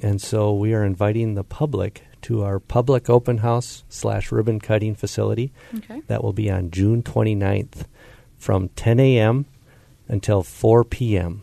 And 0.02 0.20
so 0.20 0.54
we 0.54 0.74
are 0.74 0.84
inviting 0.84 1.34
the 1.34 1.44
public 1.44 2.02
to 2.22 2.42
our 2.42 2.58
public 2.58 3.10
open 3.10 3.38
house 3.38 3.84
slash 3.88 4.32
ribbon 4.32 4.58
cutting 4.58 4.94
facility. 4.94 5.52
Okay. 5.76 6.00
That 6.06 6.24
will 6.24 6.32
be 6.32 6.50
on 6.50 6.70
June 6.70 7.02
29th 7.02 7.84
from 8.38 8.70
10 8.70 8.98
a.m. 9.00 9.46
until 10.08 10.42
4 10.42 10.84
p.m. 10.84 11.42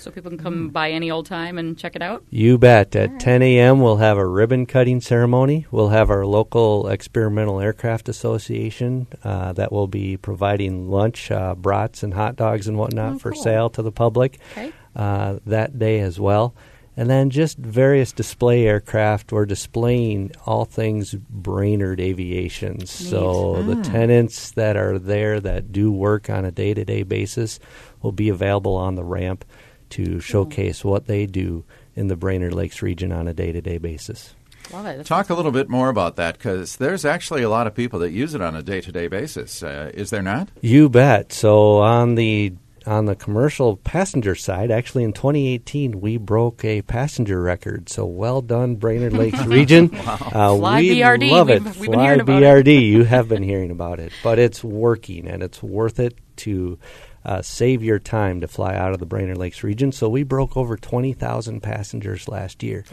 So 0.00 0.10
people 0.10 0.30
can 0.30 0.38
come 0.38 0.70
by 0.70 0.90
any 0.90 1.10
old 1.10 1.26
time 1.26 1.58
and 1.58 1.76
check 1.76 1.94
it 1.94 2.00
out. 2.00 2.24
You 2.30 2.56
bet. 2.56 2.96
At 2.96 3.20
10 3.20 3.42
a.m., 3.42 3.80
we'll 3.80 3.98
have 3.98 4.16
a 4.16 4.26
ribbon 4.26 4.64
cutting 4.64 5.00
ceremony. 5.02 5.66
We'll 5.70 5.90
have 5.90 6.08
our 6.08 6.24
local 6.24 6.88
Experimental 6.88 7.60
Aircraft 7.60 8.08
Association 8.08 9.06
uh, 9.22 9.52
that 9.52 9.70
will 9.72 9.88
be 9.88 10.16
providing 10.16 10.90
lunch, 10.90 11.30
uh, 11.30 11.54
brats, 11.54 12.02
and 12.02 12.14
hot 12.14 12.36
dogs 12.36 12.66
and 12.66 12.78
whatnot 12.78 13.14
Oh, 13.14 13.18
for 13.18 13.32
cool. 13.32 13.42
sale 13.42 13.70
to 13.70 13.82
the 13.82 13.92
public 13.92 14.38
Okay. 14.52 14.72
uh, 14.96 15.38
that 15.46 15.78
day 15.78 16.00
as 16.00 16.18
well. 16.18 16.54
And 16.96 17.08
then 17.08 17.30
just 17.30 17.56
various 17.58 18.12
display 18.12 18.66
aircraft. 18.66 19.32
We're 19.32 19.46
displaying 19.46 20.32
all 20.44 20.64
things 20.64 21.14
Brainerd 21.14 22.00
Aviation. 22.00 22.84
So 22.86 23.62
the 23.62 23.76
tenants 23.76 24.50
that 24.52 24.76
are 24.76 24.98
there 24.98 25.40
that 25.40 25.72
do 25.72 25.90
work 25.92 26.28
on 26.28 26.44
a 26.44 26.50
day 26.50 26.74
to 26.74 26.84
day 26.84 27.02
basis 27.02 27.58
will 28.02 28.12
be 28.12 28.28
available 28.28 28.74
on 28.76 28.96
the 28.96 29.04
ramp 29.04 29.44
to 29.90 30.20
showcase 30.20 30.84
what 30.84 31.06
they 31.06 31.26
do 31.26 31.64
in 31.94 32.08
the 32.08 32.16
Brainerd 32.16 32.54
Lakes 32.54 32.82
region 32.82 33.12
on 33.12 33.28
a 33.28 33.34
day 33.34 33.52
to 33.52 33.60
day 33.60 33.78
basis. 33.78 34.34
Love 34.72 34.86
it. 34.86 34.96
That's 34.98 35.08
Talk 35.08 35.30
a 35.30 35.34
little 35.34 35.50
bit 35.50 35.68
more 35.68 35.88
about 35.88 36.16
that 36.16 36.38
because 36.38 36.76
there's 36.76 37.04
actually 37.04 37.42
a 37.42 37.48
lot 37.48 37.66
of 37.66 37.74
people 37.74 37.98
that 38.00 38.10
use 38.12 38.34
it 38.34 38.40
on 38.40 38.54
a 38.54 38.62
day 38.62 38.80
to 38.80 38.92
day 38.92 39.08
basis. 39.08 39.62
Uh, 39.62 39.90
is 39.94 40.10
there 40.10 40.22
not? 40.22 40.48
You 40.60 40.88
bet. 40.88 41.32
So 41.32 41.78
on 41.78 42.14
the 42.14 42.54
on 42.86 43.04
the 43.06 43.14
commercial 43.16 43.76
passenger 43.76 44.34
side, 44.34 44.70
actually 44.70 45.04
in 45.04 45.12
2018 45.12 46.00
we 46.00 46.16
broke 46.18 46.64
a 46.64 46.82
passenger 46.82 47.42
record. 47.42 47.88
So 47.88 48.04
well 48.06 48.40
done, 48.42 48.76
Brainerd 48.76 49.12
Lakes 49.12 49.44
region. 49.46 49.90
uh, 49.94 50.56
Fly 50.56 50.80
we 50.80 50.96
BRD. 50.98 51.30
love 51.30 51.50
it. 51.50 51.62
We've- 51.64 51.80
we've 51.80 51.90
been 51.90 51.94
Fly 51.94 52.04
hearing 52.04 52.20
about 52.20 52.42
it. 52.42 52.46
BRD. 52.66 52.86
you 52.86 53.04
have 53.04 53.28
been 53.28 53.42
hearing 53.42 53.70
about 53.70 53.98
it, 53.98 54.12
but 54.22 54.38
it's 54.38 54.62
working 54.62 55.26
and 55.26 55.42
it's 55.42 55.62
worth 55.62 55.98
it 55.98 56.16
to. 56.36 56.78
Uh, 57.24 57.42
save 57.42 57.82
your 57.82 57.98
time 57.98 58.40
to 58.40 58.48
fly 58.48 58.74
out 58.74 58.92
of 58.92 58.98
the 58.98 59.06
Brainerd 59.06 59.36
Lakes 59.36 59.62
region. 59.62 59.92
So 59.92 60.08
we 60.08 60.22
broke 60.22 60.56
over 60.56 60.76
20,000 60.76 61.60
passengers 61.60 62.28
last 62.28 62.62
year, 62.62 62.84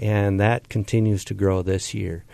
and 0.00 0.38
that 0.38 0.68
continues 0.68 1.24
to 1.26 1.34
grow 1.34 1.62
this 1.62 1.92
year. 1.92 2.24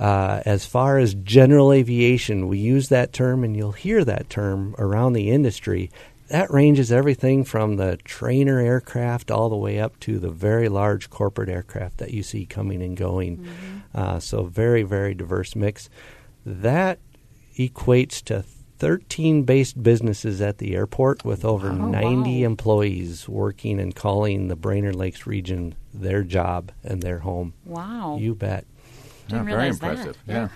Uh, 0.00 0.42
as 0.44 0.66
far 0.66 0.98
as 0.98 1.14
general 1.14 1.72
aviation, 1.72 2.48
we 2.48 2.58
use 2.58 2.88
that 2.88 3.12
term, 3.12 3.44
and 3.44 3.56
you'll 3.56 3.70
hear 3.70 4.04
that 4.04 4.28
term 4.28 4.74
around 4.76 5.12
the 5.12 5.30
industry. 5.30 5.90
That 6.28 6.50
ranges 6.50 6.90
everything 6.90 7.44
from 7.44 7.76
the 7.76 7.98
trainer 7.98 8.58
aircraft 8.58 9.30
all 9.30 9.48
the 9.48 9.56
way 9.56 9.78
up 9.78 10.00
to 10.00 10.18
the 10.18 10.30
very 10.30 10.68
large 10.68 11.10
corporate 11.10 11.48
aircraft 11.48 11.98
that 11.98 12.12
you 12.12 12.24
see 12.24 12.46
coming 12.46 12.82
and 12.82 12.96
going. 12.96 13.46
Uh, 13.94 14.18
so, 14.18 14.44
very, 14.44 14.82
very 14.82 15.14
diverse 15.14 15.54
mix. 15.54 15.88
That 16.44 16.98
equates 17.56 18.22
to 18.24 18.44
13 18.82 19.44
based 19.44 19.80
businesses 19.80 20.40
at 20.40 20.58
the 20.58 20.74
airport 20.74 21.24
with 21.24 21.44
over 21.44 21.70
Wow. 21.70 21.86
90 21.90 22.40
Wow. 22.42 22.46
employees 22.46 23.28
working 23.28 23.78
and 23.78 23.94
calling 23.94 24.48
the 24.48 24.56
Brainerd 24.56 24.96
Lakes 24.96 25.24
region 25.24 25.76
their 25.94 26.24
job 26.24 26.72
and 26.82 27.00
their 27.00 27.20
home. 27.20 27.52
Wow. 27.64 28.18
You 28.20 28.34
bet. 28.34 28.64
Didn't 29.28 29.44
very 29.46 29.56
realize 29.70 29.78
that. 29.78 29.90
impressive. 29.90 30.18
Yeah. 30.26 30.48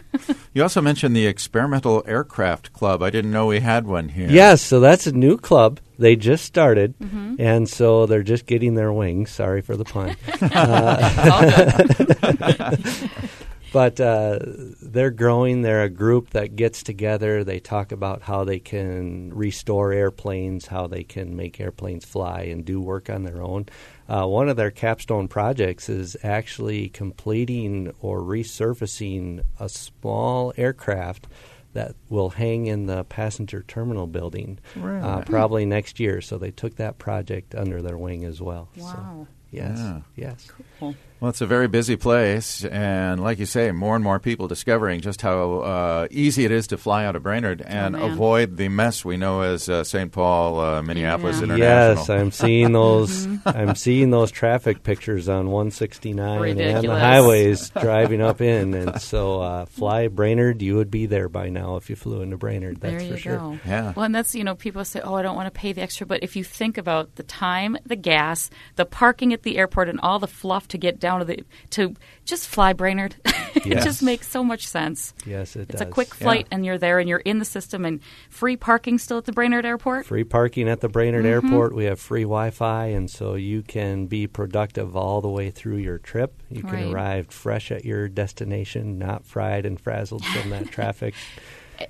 you 0.52 0.62
also 0.64 0.80
mentioned 0.82 1.14
the 1.14 1.28
Experimental 1.28 2.02
Aircraft 2.04 2.72
Club. 2.72 3.00
I 3.00 3.10
didn't 3.10 3.30
know 3.30 3.46
we 3.46 3.60
had 3.60 3.86
one 3.86 4.08
here. 4.08 4.28
Yes, 4.28 4.60
so 4.60 4.80
that's 4.80 5.06
a 5.06 5.12
new 5.12 5.36
club. 5.38 5.78
They 5.96 6.16
just 6.16 6.44
started, 6.44 6.98
Mm-hmm. 6.98 7.36
and 7.38 7.68
so 7.68 8.06
they're 8.06 8.24
just 8.24 8.46
getting 8.46 8.74
their 8.74 8.92
wings. 8.92 9.30
Sorry 9.30 9.60
for 9.62 9.76
the 9.76 9.84
pun. 9.84 10.16
but 13.76 14.00
uh, 14.00 14.38
they're 14.80 15.10
growing. 15.10 15.60
They're 15.60 15.82
a 15.82 15.90
group 15.90 16.30
that 16.30 16.56
gets 16.56 16.82
together. 16.82 17.44
They 17.44 17.60
talk 17.60 17.92
about 17.92 18.22
how 18.22 18.42
they 18.42 18.58
can 18.58 19.34
restore 19.34 19.92
airplanes, 19.92 20.64
how 20.68 20.86
they 20.86 21.04
can 21.04 21.36
make 21.36 21.60
airplanes 21.60 22.06
fly, 22.06 22.44
and 22.44 22.64
do 22.64 22.80
work 22.80 23.10
on 23.10 23.24
their 23.24 23.42
own. 23.42 23.66
Uh, 24.08 24.24
one 24.24 24.48
of 24.48 24.56
their 24.56 24.70
capstone 24.70 25.28
projects 25.28 25.90
is 25.90 26.16
actually 26.22 26.88
completing 26.88 27.92
or 28.00 28.22
resurfacing 28.22 29.42
a 29.60 29.68
small 29.68 30.54
aircraft 30.56 31.26
that 31.74 31.96
will 32.08 32.30
hang 32.30 32.68
in 32.68 32.86
the 32.86 33.04
passenger 33.04 33.62
terminal 33.68 34.06
building 34.06 34.58
uh, 34.82 35.20
probably 35.26 35.66
next 35.66 36.00
year. 36.00 36.22
So 36.22 36.38
they 36.38 36.50
took 36.50 36.76
that 36.76 36.96
project 36.96 37.54
under 37.54 37.82
their 37.82 37.98
wing 37.98 38.24
as 38.24 38.40
well. 38.40 38.70
So, 38.74 38.84
Wow. 38.84 39.26
yes. 39.50 39.76
Yeah. 39.76 40.00
Yes. 40.16 40.48
Cool. 40.80 40.94
Well, 41.18 41.30
it's 41.30 41.40
a 41.40 41.46
very 41.46 41.66
busy 41.66 41.96
place, 41.96 42.62
and 42.62 43.22
like 43.22 43.38
you 43.38 43.46
say, 43.46 43.72
more 43.72 43.94
and 43.94 44.04
more 44.04 44.20
people 44.20 44.48
discovering 44.48 45.00
just 45.00 45.22
how 45.22 45.60
uh, 45.60 46.08
easy 46.10 46.44
it 46.44 46.50
is 46.52 46.66
to 46.66 46.76
fly 46.76 47.06
out 47.06 47.16
of 47.16 47.22
Brainerd 47.22 47.62
and 47.62 47.94
man. 47.94 48.02
avoid 48.12 48.58
the 48.58 48.68
mess 48.68 49.02
we 49.02 49.16
know 49.16 49.40
as 49.40 49.66
uh, 49.66 49.82
St. 49.82 50.12
Paul, 50.12 50.60
uh, 50.60 50.82
Minneapolis 50.82 51.38
Yeah. 51.38 51.44
International. 51.44 51.96
Yes, 51.96 52.10
I'm 52.10 52.30
seeing 52.32 52.72
those. 52.72 53.26
I'm 53.46 53.74
seeing 53.76 54.10
those 54.10 54.30
traffic 54.30 54.82
pictures 54.82 55.26
on 55.30 55.46
169 55.50 56.58
and 56.58 56.84
the 56.86 56.90
highways 56.90 57.70
driving 57.80 58.20
up 58.20 58.42
in, 58.42 58.74
and 58.74 59.00
so 59.00 59.40
uh, 59.40 59.64
fly 59.64 60.08
Brainerd. 60.08 60.60
You 60.60 60.76
would 60.76 60.90
be 60.90 61.06
there 61.06 61.30
by 61.30 61.48
now 61.48 61.76
if 61.76 61.88
you 61.88 61.96
flew 61.96 62.20
into 62.20 62.36
Brainerd. 62.36 62.78
That's 62.82 62.92
there 62.92 63.00
for 63.00 63.06
you 63.14 63.16
sure. 63.16 63.36
go. 63.38 63.58
Yeah. 63.64 63.94
Well, 63.96 64.04
and 64.04 64.14
that's 64.14 64.34
you 64.34 64.44
know 64.44 64.54
people 64.54 64.84
say, 64.84 65.00
"Oh, 65.00 65.14
I 65.14 65.22
don't 65.22 65.34
want 65.34 65.46
to 65.46 65.58
pay 65.58 65.72
the 65.72 65.80
extra," 65.80 66.06
but 66.06 66.22
if 66.22 66.36
you 66.36 66.44
think 66.44 66.76
about 66.76 67.14
the 67.14 67.22
time, 67.22 67.78
the 67.86 67.96
gas, 67.96 68.50
the 68.74 68.84
parking 68.84 69.32
at 69.32 69.44
the 69.44 69.56
airport, 69.56 69.88
and 69.88 69.98
all 70.00 70.18
the 70.18 70.26
fluff 70.28 70.68
to 70.68 70.76
get 70.76 71.00
down 71.00 71.05
to 71.18 71.24
the 71.24 71.44
to 71.70 71.94
just 72.24 72.48
fly 72.48 72.72
Brainerd, 72.72 73.14
it 73.24 73.66
Yes. 73.66 73.84
just 73.84 74.02
makes 74.02 74.28
so 74.28 74.42
much 74.44 74.66
sense. 74.66 75.14
Yes, 75.24 75.54
it 75.56 75.62
It's 75.70 75.72
does. 75.72 75.80
a 75.82 75.86
quick 75.86 76.08
Yeah. 76.08 76.24
flight, 76.24 76.46
and 76.50 76.64
you're 76.66 76.78
there, 76.78 76.98
and 76.98 77.08
you're 77.08 77.20
in 77.20 77.38
the 77.38 77.44
system, 77.44 77.84
and 77.84 78.00
free 78.30 78.56
parking 78.56 78.98
still 78.98 79.18
at 79.18 79.24
the 79.24 79.32
Brainerd 79.32 79.64
Airport. 79.64 80.06
Free 80.06 80.24
parking 80.24 80.68
at 80.68 80.80
the 80.80 80.88
Brainerd 80.88 81.24
Mm-hmm. 81.24 81.46
Airport. 81.52 81.74
We 81.74 81.84
have 81.84 82.00
free 82.00 82.22
Wi-Fi, 82.22 82.86
and 82.86 83.10
so 83.10 83.34
you 83.34 83.62
can 83.62 84.06
be 84.06 84.26
productive 84.26 84.96
all 84.96 85.20
the 85.20 85.28
way 85.30 85.50
through 85.50 85.76
your 85.76 85.98
trip. 85.98 86.42
You 86.50 86.62
can 86.62 86.70
Right. 86.72 86.92
arrive 86.92 87.26
fresh 87.28 87.70
at 87.70 87.84
your 87.84 88.08
destination, 88.08 88.98
not 88.98 89.24
fried 89.24 89.64
and 89.66 89.80
frazzled 89.80 90.24
from 90.24 90.50
that 90.50 90.66
traffic. 90.72 91.14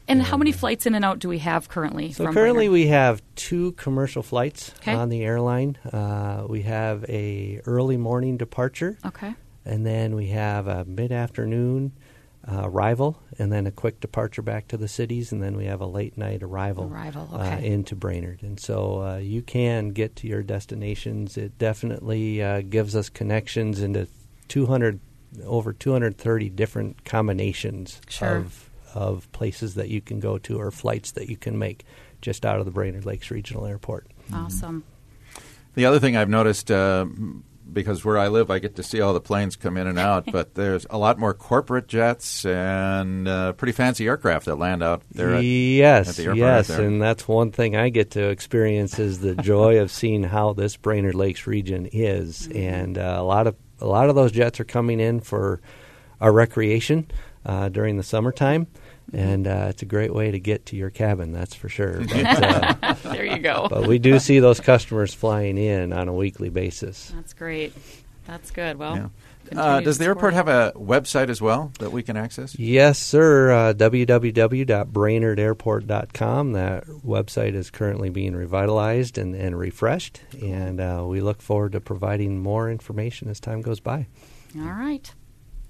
And 0.08 0.22
how 0.22 0.36
many 0.36 0.52
flights 0.52 0.86
in 0.86 0.94
and 0.94 1.04
out 1.04 1.18
do 1.18 1.28
we 1.28 1.38
have 1.38 1.68
currently? 1.68 2.12
So 2.12 2.24
from 2.24 2.34
currently 2.34 2.68
Brainerd? 2.68 2.72
we 2.72 2.86
have 2.88 3.22
two 3.34 3.72
commercial 3.72 4.22
flights 4.22 4.72
Okay. 4.78 4.92
on 4.92 5.08
the 5.08 5.22
airline. 5.22 5.76
Uh, 5.92 6.44
we 6.48 6.62
have 6.62 7.04
a 7.08 7.60
early 7.66 7.96
morning 7.96 8.36
departure, 8.36 8.98
okay. 9.04 9.34
and 9.64 9.84
then 9.86 10.14
we 10.14 10.28
have 10.28 10.66
a 10.66 10.84
mid-afternoon 10.84 11.92
uh, 12.48 12.62
arrival 12.64 13.20
and 13.38 13.52
then 13.52 13.66
a 13.66 13.72
quick 13.72 13.98
departure 14.00 14.42
back 14.42 14.68
to 14.68 14.76
the 14.76 14.86
cities, 14.88 15.32
and 15.32 15.42
then 15.42 15.56
we 15.56 15.64
have 15.66 15.80
a 15.80 15.86
late 15.86 16.16
night 16.16 16.42
arrival, 16.42 16.84
Arrival, 16.92 17.28
uh, 17.32 17.58
into 17.58 17.96
Brainerd. 17.96 18.42
And 18.42 18.58
so 18.60 19.02
uh, 19.02 19.16
you 19.16 19.42
can 19.42 19.88
get 19.90 20.14
to 20.16 20.28
your 20.28 20.42
destinations. 20.44 21.36
It 21.36 21.58
definitely 21.58 22.42
uh, 22.42 22.60
gives 22.62 22.94
us 22.94 23.08
connections 23.08 23.80
into 23.80 24.06
200 24.48 25.00
over 25.44 25.72
230 25.72 26.48
different 26.50 27.04
combinations 27.04 28.00
Sure. 28.08 28.36
of 28.36 28.65
of 28.96 29.30
places 29.32 29.74
that 29.74 29.88
you 29.90 30.00
can 30.00 30.18
go 30.20 30.38
to 30.38 30.58
or 30.58 30.70
flights 30.70 31.12
that 31.12 31.28
you 31.28 31.36
can 31.36 31.58
make 31.58 31.84
just 32.22 32.46
out 32.46 32.58
of 32.58 32.64
the 32.64 32.72
Brainerd 32.72 33.04
Lakes 33.04 33.30
Regional 33.30 33.66
Airport. 33.66 34.06
Awesome. 34.32 34.84
The 35.74 35.84
other 35.84 35.98
thing 36.00 36.16
I've 36.16 36.30
noticed, 36.30 36.70
uh, 36.70 37.04
because 37.70 38.04
where 38.04 38.16
I 38.16 38.28
live, 38.28 38.50
I 38.50 38.58
get 38.58 38.76
to 38.76 38.82
see 38.82 39.00
all 39.02 39.12
the 39.12 39.20
planes 39.20 39.54
come 39.56 39.76
in 39.76 39.86
and 39.86 39.98
out, 39.98 40.24
but 40.32 40.54
there's 40.54 40.86
a 40.88 40.96
lot 40.96 41.18
more 41.18 41.34
corporate 41.34 41.88
jets 41.88 42.44
and 42.46 43.28
uh, 43.28 43.52
pretty 43.52 43.72
fancy 43.72 44.06
aircraft 44.06 44.46
that 44.46 44.56
land 44.56 44.82
out 44.82 45.02
there. 45.10 45.34
At, 45.34 45.44
yes, 45.44 46.08
at 46.18 46.24
the 46.24 46.34
yes, 46.34 46.68
there. 46.68 46.82
and 46.86 47.02
that's 47.02 47.28
one 47.28 47.50
thing 47.52 47.76
I 47.76 47.90
get 47.90 48.12
to 48.12 48.28
experience 48.30 48.98
is 48.98 49.20
the 49.20 49.34
joy 49.34 49.80
of 49.80 49.90
seeing 49.90 50.22
how 50.22 50.54
this 50.54 50.76
Brainerd 50.78 51.14
Lakes 51.14 51.46
region 51.46 51.86
is, 51.92 52.48
Mm-hmm. 52.48 52.56
and 52.58 52.98
uh, 52.98 53.16
a 53.18 53.22
lot 53.22 53.46
of 53.46 53.54
a 53.78 53.86
lot 53.86 54.08
of 54.08 54.14
those 54.14 54.32
jets 54.32 54.58
are 54.58 54.64
coming 54.64 55.00
in 55.00 55.20
for 55.20 55.60
our 56.18 56.32
recreation 56.32 57.10
uh, 57.44 57.68
during 57.68 57.98
the 57.98 58.02
summertime, 58.02 58.64
Mm-hmm. 58.64 58.85
And 59.12 59.46
uh, 59.46 59.66
it's 59.70 59.82
a 59.82 59.86
great 59.86 60.12
way 60.12 60.32
to 60.32 60.40
get 60.40 60.66
to 60.66 60.76
your 60.76 60.90
cabin. 60.90 61.30
That's 61.32 61.54
for 61.54 61.68
sure. 61.68 62.00
But, 62.08 62.42
uh, 62.82 62.94
there 63.12 63.24
you 63.24 63.38
go. 63.38 63.68
but 63.70 63.86
we 63.86 63.98
do 64.00 64.18
see 64.18 64.40
those 64.40 64.58
customers 64.60 65.14
flying 65.14 65.58
in 65.58 65.92
on 65.92 66.08
a 66.08 66.12
weekly 66.12 66.48
basis. 66.48 67.12
That's 67.14 67.32
great. 67.32 67.72
That's 68.26 68.50
good. 68.50 68.78
Well, 68.78 68.96
Yeah. 68.96 69.08
Uh, 69.56 69.80
does 69.80 69.98
the 69.98 70.04
airport 70.06 70.34
have 70.34 70.48
a 70.48 70.72
website 70.74 71.28
as 71.28 71.40
well 71.40 71.70
that 71.78 71.92
we 71.92 72.02
can 72.02 72.16
access? 72.16 72.58
Yes, 72.58 72.98
sir. 72.98 73.52
Uh, 73.52 73.72
www.brainerdairport.com. 73.74 76.52
That 76.52 76.86
website 76.86 77.54
is 77.54 77.70
currently 77.70 78.10
being 78.10 78.34
revitalized 78.34 79.18
and, 79.18 79.34
and 79.34 79.58
refreshed, 79.58 80.20
and 80.42 80.80
uh, 80.80 81.04
we 81.06 81.20
look 81.20 81.40
forward 81.40 81.72
to 81.72 81.80
providing 81.80 82.38
more 82.40 82.70
information 82.70 83.28
as 83.28 83.40
time 83.40 83.62
goes 83.62 83.80
by. 83.80 84.06
All 84.58 84.72
right. 84.72 85.12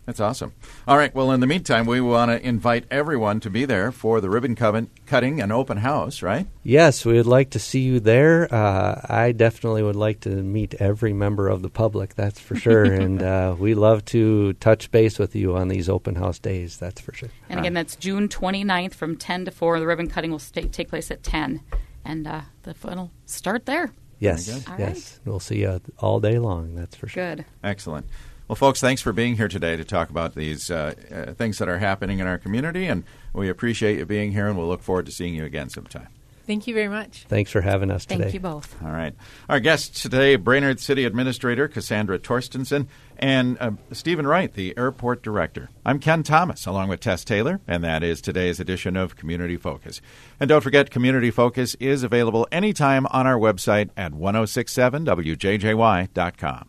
That's 0.07 0.21
awesome. 0.21 0.53
All 0.87 0.97
right. 0.97 1.13
Well, 1.13 1.33
in 1.33 1.41
the 1.41 1.49
meantime, 1.49 1.85
we 1.85 2.01
want 2.01 2.31
to 2.31 2.41
invite 2.47 2.85
everyone 2.93 3.41
to 3.41 3.51
be 3.51 3.65
there 3.65 3.91
for 3.91 4.21
the 4.21 4.31
ribbon 4.31 4.55
coven- 4.55 4.89
cutting 5.05 5.41
and 5.41 5.53
open 5.53 5.79
house, 5.79 6.23
right? 6.23 6.47
Yes, 6.63 7.05
we 7.05 7.15
would 7.15 7.27
like 7.27 7.51
to 7.51 7.59
see 7.59 7.81
you 7.81 7.99
there. 7.99 8.53
Uh, 8.55 9.01
I 9.05 9.33
definitely 9.33 9.83
would 9.83 9.97
like 9.97 10.21
to 10.21 10.31
meet 10.31 10.75
every 10.75 11.13
member 11.13 11.49
of 11.49 11.63
the 11.63 11.69
public, 11.69 12.15
that's 12.15 12.39
for 12.39 12.55
sure. 12.55 12.85
and 12.93 13.21
uh, 13.21 13.57
we 13.59 13.75
love 13.75 14.05
to 14.07 14.53
touch 14.55 14.93
base 14.93 15.19
with 15.19 15.35
you 15.35 15.57
on 15.57 15.67
these 15.67 15.89
open 15.89 16.15
house 16.15 16.39
days, 16.39 16.77
that's 16.77 17.01
for 17.01 17.13
sure. 17.13 17.31
And 17.49 17.59
again, 17.59 17.75
that's 17.75 17.97
June 17.97 18.29
29th 18.29 18.95
from 18.95 19.17
10 19.17 19.47
to 19.47 19.51
4. 19.51 19.81
The 19.81 19.87
ribbon 19.87 20.09
cutting 20.09 20.31
will 20.31 20.39
stay, 20.39 20.63
take 20.63 20.89
place 20.89 21.11
at 21.11 21.25
10. 21.25 21.61
And 22.05 22.29
uh, 22.29 22.43
the 22.63 22.75
fun 22.75 22.97
will 22.99 23.11
start 23.27 23.67
there. 23.67 23.93
Yes, 24.21 24.49
good. 24.49 24.71
All 24.71 24.79
yes. 24.79 25.19
We'll 25.25 25.41
see 25.41 25.63
you 25.63 25.81
all 25.99 26.21
day 26.21 26.39
long, 26.39 26.77
that's 26.77 26.95
for 26.95 27.09
sure. 27.09 27.35
Good. 27.35 27.45
Excellent. 27.65 28.07
Well, 28.49 28.57
folks, 28.57 28.81
thanks 28.81 29.03
for 29.03 29.13
being 29.13 29.37
here 29.37 29.49
today 29.49 29.75
to 29.75 29.85
talk 29.85 30.09
about 30.09 30.37
these 30.37 30.71
uh, 30.71 30.95
uh, 31.11 31.33
things 31.33 31.59
that 31.59 31.69
are 31.69 31.79
happening 31.79 32.21
in 32.21 32.29
our 32.29 32.39
community, 32.39 32.87
and 32.87 33.03
we 33.33 33.49
appreciate 33.49 33.99
you 33.99 34.07
being 34.07 34.31
here, 34.31 34.47
and 34.47 34.57
we'll 34.57 34.69
look 34.69 34.83
forward 34.83 35.07
to 35.07 35.13
seeing 35.13 35.35
you 35.35 35.45
again 35.45 35.69
sometime. 35.69 36.07
Thank 36.47 36.69
you 36.69 36.75
very 36.75 36.87
much. 36.87 37.25
Thanks 37.29 37.51
for 37.51 37.61
having 37.61 37.91
us 37.91 38.07
today. 38.07 38.23
Thank 38.23 38.35
you 38.35 38.41
both. 38.41 38.81
All 38.81 38.93
right. 38.93 39.15
Our 39.49 39.59
guests 39.59 40.01
today, 40.01 40.37
Brainerd 40.37 40.79
City 40.79 41.05
Administrator 41.05 41.67
Cassandra 41.67 42.21
Torstensen 42.21 42.87
and 43.19 43.59
uh, 43.59 43.73
Stephen 43.91 44.29
Wright, 44.29 44.55
the 44.55 44.79
Airport 44.79 45.25
Director. 45.25 45.71
I'm 45.85 45.99
Ken 45.99 46.23
Thomas, 46.23 46.67
along 46.67 46.89
with 46.89 47.01
Tess 47.01 47.25
Taylor, 47.25 47.61
and 47.67 47.83
that 47.83 48.05
is 48.05 48.21
today's 48.21 48.61
edition 48.61 48.97
of 48.97 49.17
Community 49.17 49.57
Focus. 49.57 50.01
And 50.39 50.49
don't 50.49 50.61
forget, 50.61 50.93
Community 50.93 51.33
Focus 51.33 51.75
is 51.81 52.05
available 52.05 52.47
anytime 52.53 53.07
on 53.07 53.27
our 53.27 53.39
website 53.39 53.91
at 53.97 54.13
1067wjjy.com. 54.13 56.69